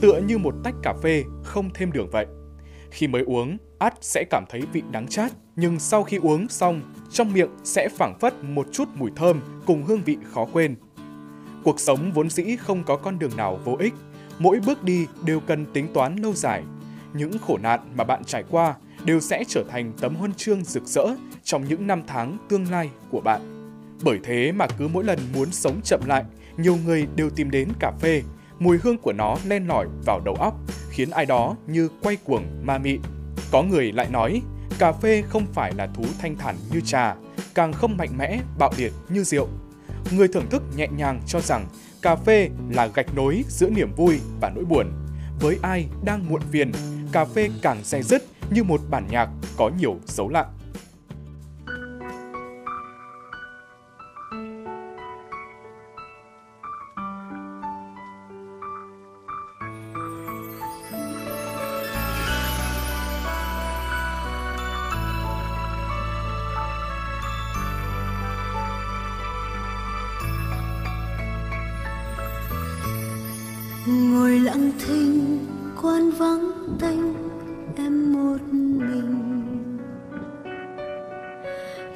tựa 0.00 0.20
như 0.26 0.38
một 0.38 0.54
tách 0.64 0.74
cà 0.82 0.94
phê 1.02 1.24
không 1.44 1.70
thêm 1.74 1.92
đường 1.92 2.10
vậy. 2.10 2.26
Khi 2.90 3.06
mới 3.06 3.22
uống, 3.22 3.56
át 3.78 3.94
sẽ 4.00 4.24
cảm 4.30 4.44
thấy 4.48 4.62
vị 4.72 4.82
đắng 4.90 5.08
chát, 5.08 5.32
nhưng 5.56 5.78
sau 5.78 6.04
khi 6.04 6.16
uống 6.16 6.48
xong, 6.48 6.80
trong 7.10 7.32
miệng 7.32 7.50
sẽ 7.64 7.88
phảng 7.88 8.18
phất 8.20 8.44
một 8.44 8.66
chút 8.72 8.88
mùi 8.94 9.10
thơm 9.16 9.40
cùng 9.66 9.84
hương 9.84 10.02
vị 10.04 10.16
khó 10.32 10.46
quên. 10.52 10.74
Cuộc 11.64 11.80
sống 11.80 12.12
vốn 12.12 12.30
dĩ 12.30 12.56
không 12.56 12.84
có 12.84 12.96
con 12.96 13.18
đường 13.18 13.36
nào 13.36 13.60
vô 13.64 13.76
ích, 13.78 13.94
mỗi 14.38 14.60
bước 14.66 14.84
đi 14.84 15.06
đều 15.24 15.40
cần 15.40 15.66
tính 15.72 15.88
toán 15.94 16.16
lâu 16.16 16.32
dài. 16.32 16.62
Những 17.12 17.38
khổ 17.38 17.58
nạn 17.62 17.80
mà 17.96 18.04
bạn 18.04 18.24
trải 18.24 18.44
qua 18.50 18.74
đều 19.04 19.20
sẽ 19.20 19.44
trở 19.48 19.64
thành 19.68 19.92
tấm 20.00 20.14
huân 20.14 20.34
chương 20.34 20.64
rực 20.64 20.84
rỡ 20.84 21.06
trong 21.44 21.64
những 21.68 21.86
năm 21.86 22.02
tháng 22.06 22.36
tương 22.48 22.70
lai 22.70 22.90
của 23.10 23.20
bạn. 23.20 23.40
Bởi 24.04 24.18
thế 24.24 24.52
mà 24.52 24.66
cứ 24.78 24.88
mỗi 24.88 25.04
lần 25.04 25.18
muốn 25.34 25.50
sống 25.50 25.80
chậm 25.84 26.00
lại, 26.06 26.24
nhiều 26.56 26.76
người 26.84 27.06
đều 27.16 27.30
tìm 27.30 27.50
đến 27.50 27.68
cà 27.80 27.92
phê, 28.00 28.22
mùi 28.58 28.78
hương 28.82 28.98
của 28.98 29.12
nó 29.12 29.36
len 29.46 29.68
lỏi 29.68 29.86
vào 30.06 30.20
đầu 30.24 30.34
óc, 30.34 30.54
khiến 30.90 31.10
ai 31.10 31.26
đó 31.26 31.56
như 31.66 31.88
quay 32.02 32.16
cuồng 32.16 32.44
ma 32.62 32.78
mị. 32.78 32.98
Có 33.50 33.62
người 33.62 33.92
lại 33.92 34.08
nói, 34.10 34.42
cà 34.78 34.92
phê 34.92 35.22
không 35.28 35.46
phải 35.52 35.72
là 35.76 35.86
thú 35.86 36.04
thanh 36.18 36.36
thản 36.36 36.56
như 36.72 36.80
trà, 36.80 37.14
càng 37.54 37.72
không 37.72 37.96
mạnh 37.96 38.18
mẽ, 38.18 38.40
bạo 38.58 38.72
liệt 38.76 38.92
như 39.08 39.24
rượu. 39.24 39.48
Người 40.10 40.28
thưởng 40.28 40.46
thức 40.50 40.62
nhẹ 40.76 40.88
nhàng 40.96 41.20
cho 41.26 41.40
rằng 41.40 41.66
cà 42.02 42.16
phê 42.16 42.48
là 42.70 42.86
gạch 42.86 43.14
nối 43.14 43.44
giữa 43.48 43.70
niềm 43.70 43.92
vui 43.96 44.20
và 44.40 44.50
nỗi 44.50 44.64
buồn. 44.64 44.92
Với 45.40 45.58
ai 45.62 45.86
đang 46.04 46.28
muộn 46.28 46.40
phiền, 46.50 46.72
cà 47.12 47.24
phê 47.24 47.50
càng 47.62 47.84
say 47.84 48.02
dứt 48.02 48.22
như 48.50 48.64
một 48.64 48.80
bản 48.90 49.06
nhạc 49.10 49.28
có 49.56 49.70
nhiều 49.78 49.96
dấu 50.06 50.28
lặng. 50.28 50.57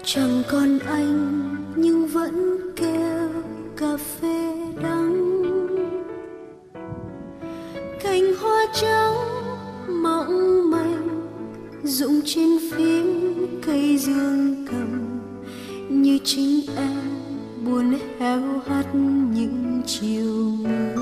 Chẳng 0.05 0.43
còn 0.51 0.79
anh, 0.79 1.57
nhưng 1.77 2.07
vẫn 2.07 2.59
kêu 2.77 3.29
cà 3.77 3.97
phê 3.97 4.55
đắng. 4.83 5.43
Cành 8.03 8.35
hoa 8.41 8.67
trắng 8.75 9.15
mỏng 10.03 10.71
manh, 10.71 11.09
rụng 11.85 12.21
trên 12.25 12.49
phím 12.73 13.33
cây 13.67 13.99
dương 13.99 14.67
cầm. 14.71 15.21
Như 15.89 16.19
chính 16.25 16.61
em 16.77 17.03
buồn 17.65 17.99
héo 18.19 18.41
hắt 18.67 18.95
những 19.35 19.83
chiều 19.87 20.51
mưa. 20.59 20.95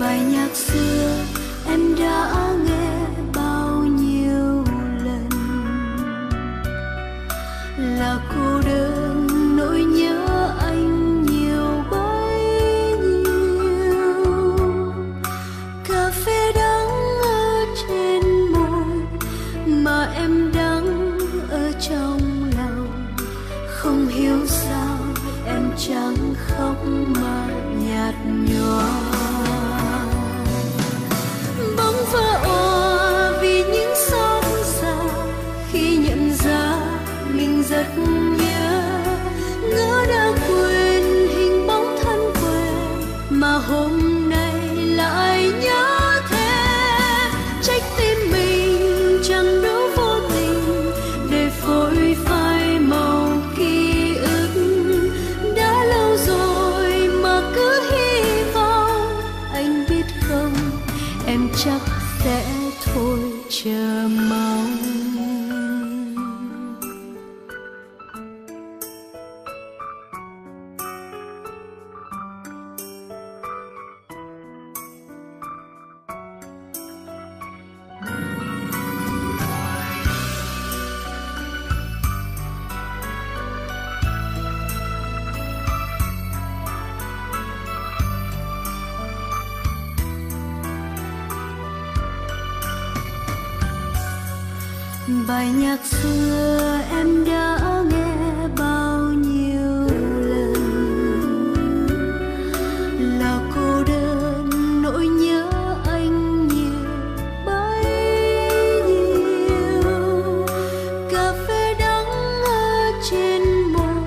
Bài 0.00 0.20
nhạc 0.32 0.54
xưa 0.54 1.09
bài 95.30 95.48
nhạc 95.50 95.78
xưa 95.84 96.80
em 96.90 97.24
đã 97.24 97.82
nghe 97.90 98.48
bao 98.58 98.98
nhiêu 98.98 99.88
lần. 100.20 100.54
Là 103.20 103.40
cô 103.54 103.84
đơn 103.88 104.50
nỗi 104.82 105.06
nhớ 105.06 105.50
anh 105.86 106.48
nhiều 106.48 106.80
bấy 107.46 107.84
nhiêu. 108.88 109.82
Cà 111.12 111.32
phê 111.48 111.74
đắng 111.78 112.06
ở 112.44 112.92
trên 113.10 113.42
môi 113.72 114.02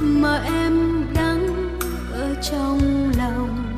mà 0.00 0.42
em 0.44 1.04
đắng 1.14 1.68
ở 2.12 2.34
trong 2.50 3.10
lòng. 3.18 3.76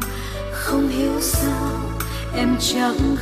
Không 0.52 0.88
hiểu 0.88 1.20
sao 1.20 1.70
em 2.36 2.56
chẳng 2.60 3.16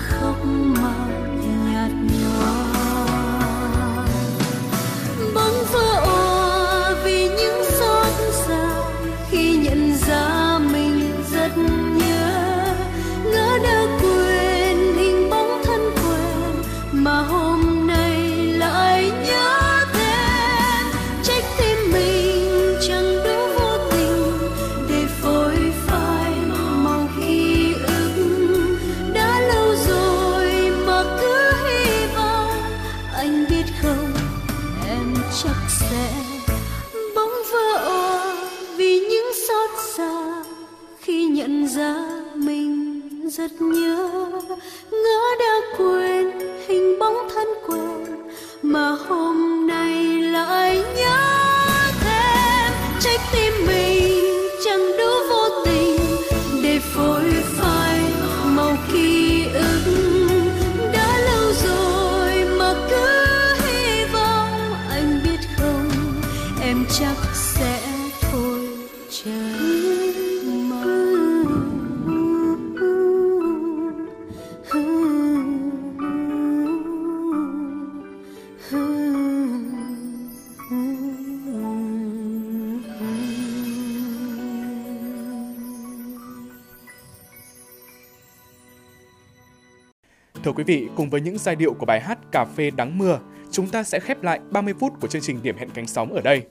Thưa 90.49 90.53
quý 90.53 90.65
vị, 90.65 90.89
cùng 90.97 91.11
với 91.11 91.21
những 91.21 91.39
giai 91.39 91.57
điệu 91.57 91.75
của 91.75 91.87
bài 91.87 92.01
hát 92.01 92.19
Cà 92.33 92.45
phê 92.45 92.71
đắng 92.71 92.99
mưa, 92.99 93.19
chúng 93.51 93.67
ta 93.67 93.83
sẽ 93.83 94.01
khép 94.01 94.23
lại 94.23 94.41
30 94.51 94.75
phút 94.81 94.93
của 95.01 95.09
chương 95.09 95.23
trình 95.23 95.43
Điểm 95.43 95.57
hẹn 95.59 95.71
cánh 95.75 95.87
sóng 95.87 96.13
ở 96.13 96.21
đây. 96.21 96.43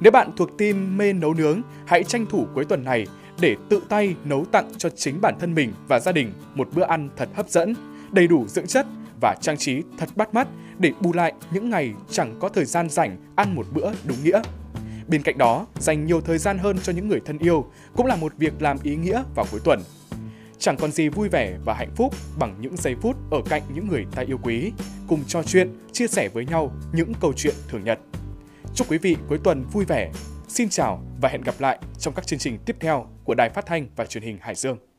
Nếu 0.00 0.12
bạn 0.12 0.30
thuộc 0.36 0.58
team 0.58 0.96
mê 0.98 1.12
nấu 1.12 1.34
nướng, 1.34 1.62
hãy 1.86 2.04
tranh 2.04 2.26
thủ 2.26 2.46
cuối 2.54 2.64
tuần 2.64 2.84
này 2.84 3.06
để 3.40 3.56
tự 3.68 3.82
tay 3.88 4.14
nấu 4.24 4.44
tặng 4.44 4.70
cho 4.78 4.88
chính 4.90 5.20
bản 5.20 5.34
thân 5.40 5.54
mình 5.54 5.72
và 5.88 6.00
gia 6.00 6.12
đình 6.12 6.32
một 6.54 6.68
bữa 6.74 6.82
ăn 6.82 7.08
thật 7.16 7.28
hấp 7.34 7.48
dẫn, 7.48 7.74
đầy 8.10 8.26
đủ 8.26 8.46
dưỡng 8.48 8.66
chất 8.66 8.86
và 9.20 9.36
trang 9.40 9.56
trí 9.56 9.82
thật 9.98 10.08
bắt 10.16 10.34
mắt 10.34 10.48
để 10.78 10.92
bù 11.00 11.12
lại 11.12 11.32
những 11.52 11.70
ngày 11.70 11.92
chẳng 12.10 12.36
có 12.40 12.48
thời 12.48 12.64
gian 12.64 12.88
rảnh 12.88 13.16
ăn 13.36 13.54
một 13.54 13.66
bữa 13.72 13.92
đúng 14.04 14.24
nghĩa. 14.24 14.42
Bên 15.08 15.22
cạnh 15.22 15.38
đó, 15.38 15.66
dành 15.78 16.06
nhiều 16.06 16.20
thời 16.20 16.38
gian 16.38 16.58
hơn 16.58 16.78
cho 16.82 16.92
những 16.92 17.08
người 17.08 17.20
thân 17.24 17.38
yêu 17.38 17.70
cũng 17.96 18.06
là 18.06 18.16
một 18.16 18.32
việc 18.38 18.62
làm 18.62 18.76
ý 18.82 18.96
nghĩa 18.96 19.22
vào 19.34 19.46
cuối 19.50 19.60
tuần. 19.64 19.80
Chẳng 20.60 20.76
còn 20.76 20.92
gì 20.92 21.08
vui 21.08 21.28
vẻ 21.28 21.58
và 21.64 21.74
hạnh 21.74 21.94
phúc 21.96 22.14
bằng 22.38 22.56
những 22.60 22.76
giây 22.76 22.94
phút 23.02 23.16
ở 23.30 23.38
cạnh 23.50 23.62
những 23.74 23.88
người 23.88 24.06
ta 24.14 24.22
yêu 24.22 24.38
quý, 24.42 24.72
cùng 25.08 25.24
trò 25.26 25.42
chuyện, 25.42 25.70
chia 25.92 26.06
sẻ 26.06 26.28
với 26.28 26.46
nhau 26.46 26.72
những 26.92 27.12
câu 27.20 27.32
chuyện 27.36 27.54
thường 27.68 27.84
nhật. 27.84 27.98
Chúc 28.74 28.90
quý 28.90 28.98
vị 28.98 29.16
cuối 29.28 29.38
tuần 29.44 29.64
vui 29.72 29.84
vẻ. 29.84 30.10
Xin 30.48 30.68
chào 30.68 31.02
và 31.20 31.28
hẹn 31.28 31.42
gặp 31.42 31.54
lại 31.58 31.78
trong 31.98 32.14
các 32.14 32.26
chương 32.26 32.38
trình 32.38 32.58
tiếp 32.66 32.76
theo 32.80 33.06
của 33.24 33.34
Đài 33.34 33.50
Phát 33.50 33.66
thanh 33.66 33.88
và 33.96 34.06
Truyền 34.06 34.24
hình 34.24 34.38
Hải 34.40 34.54
Dương. 34.54 34.89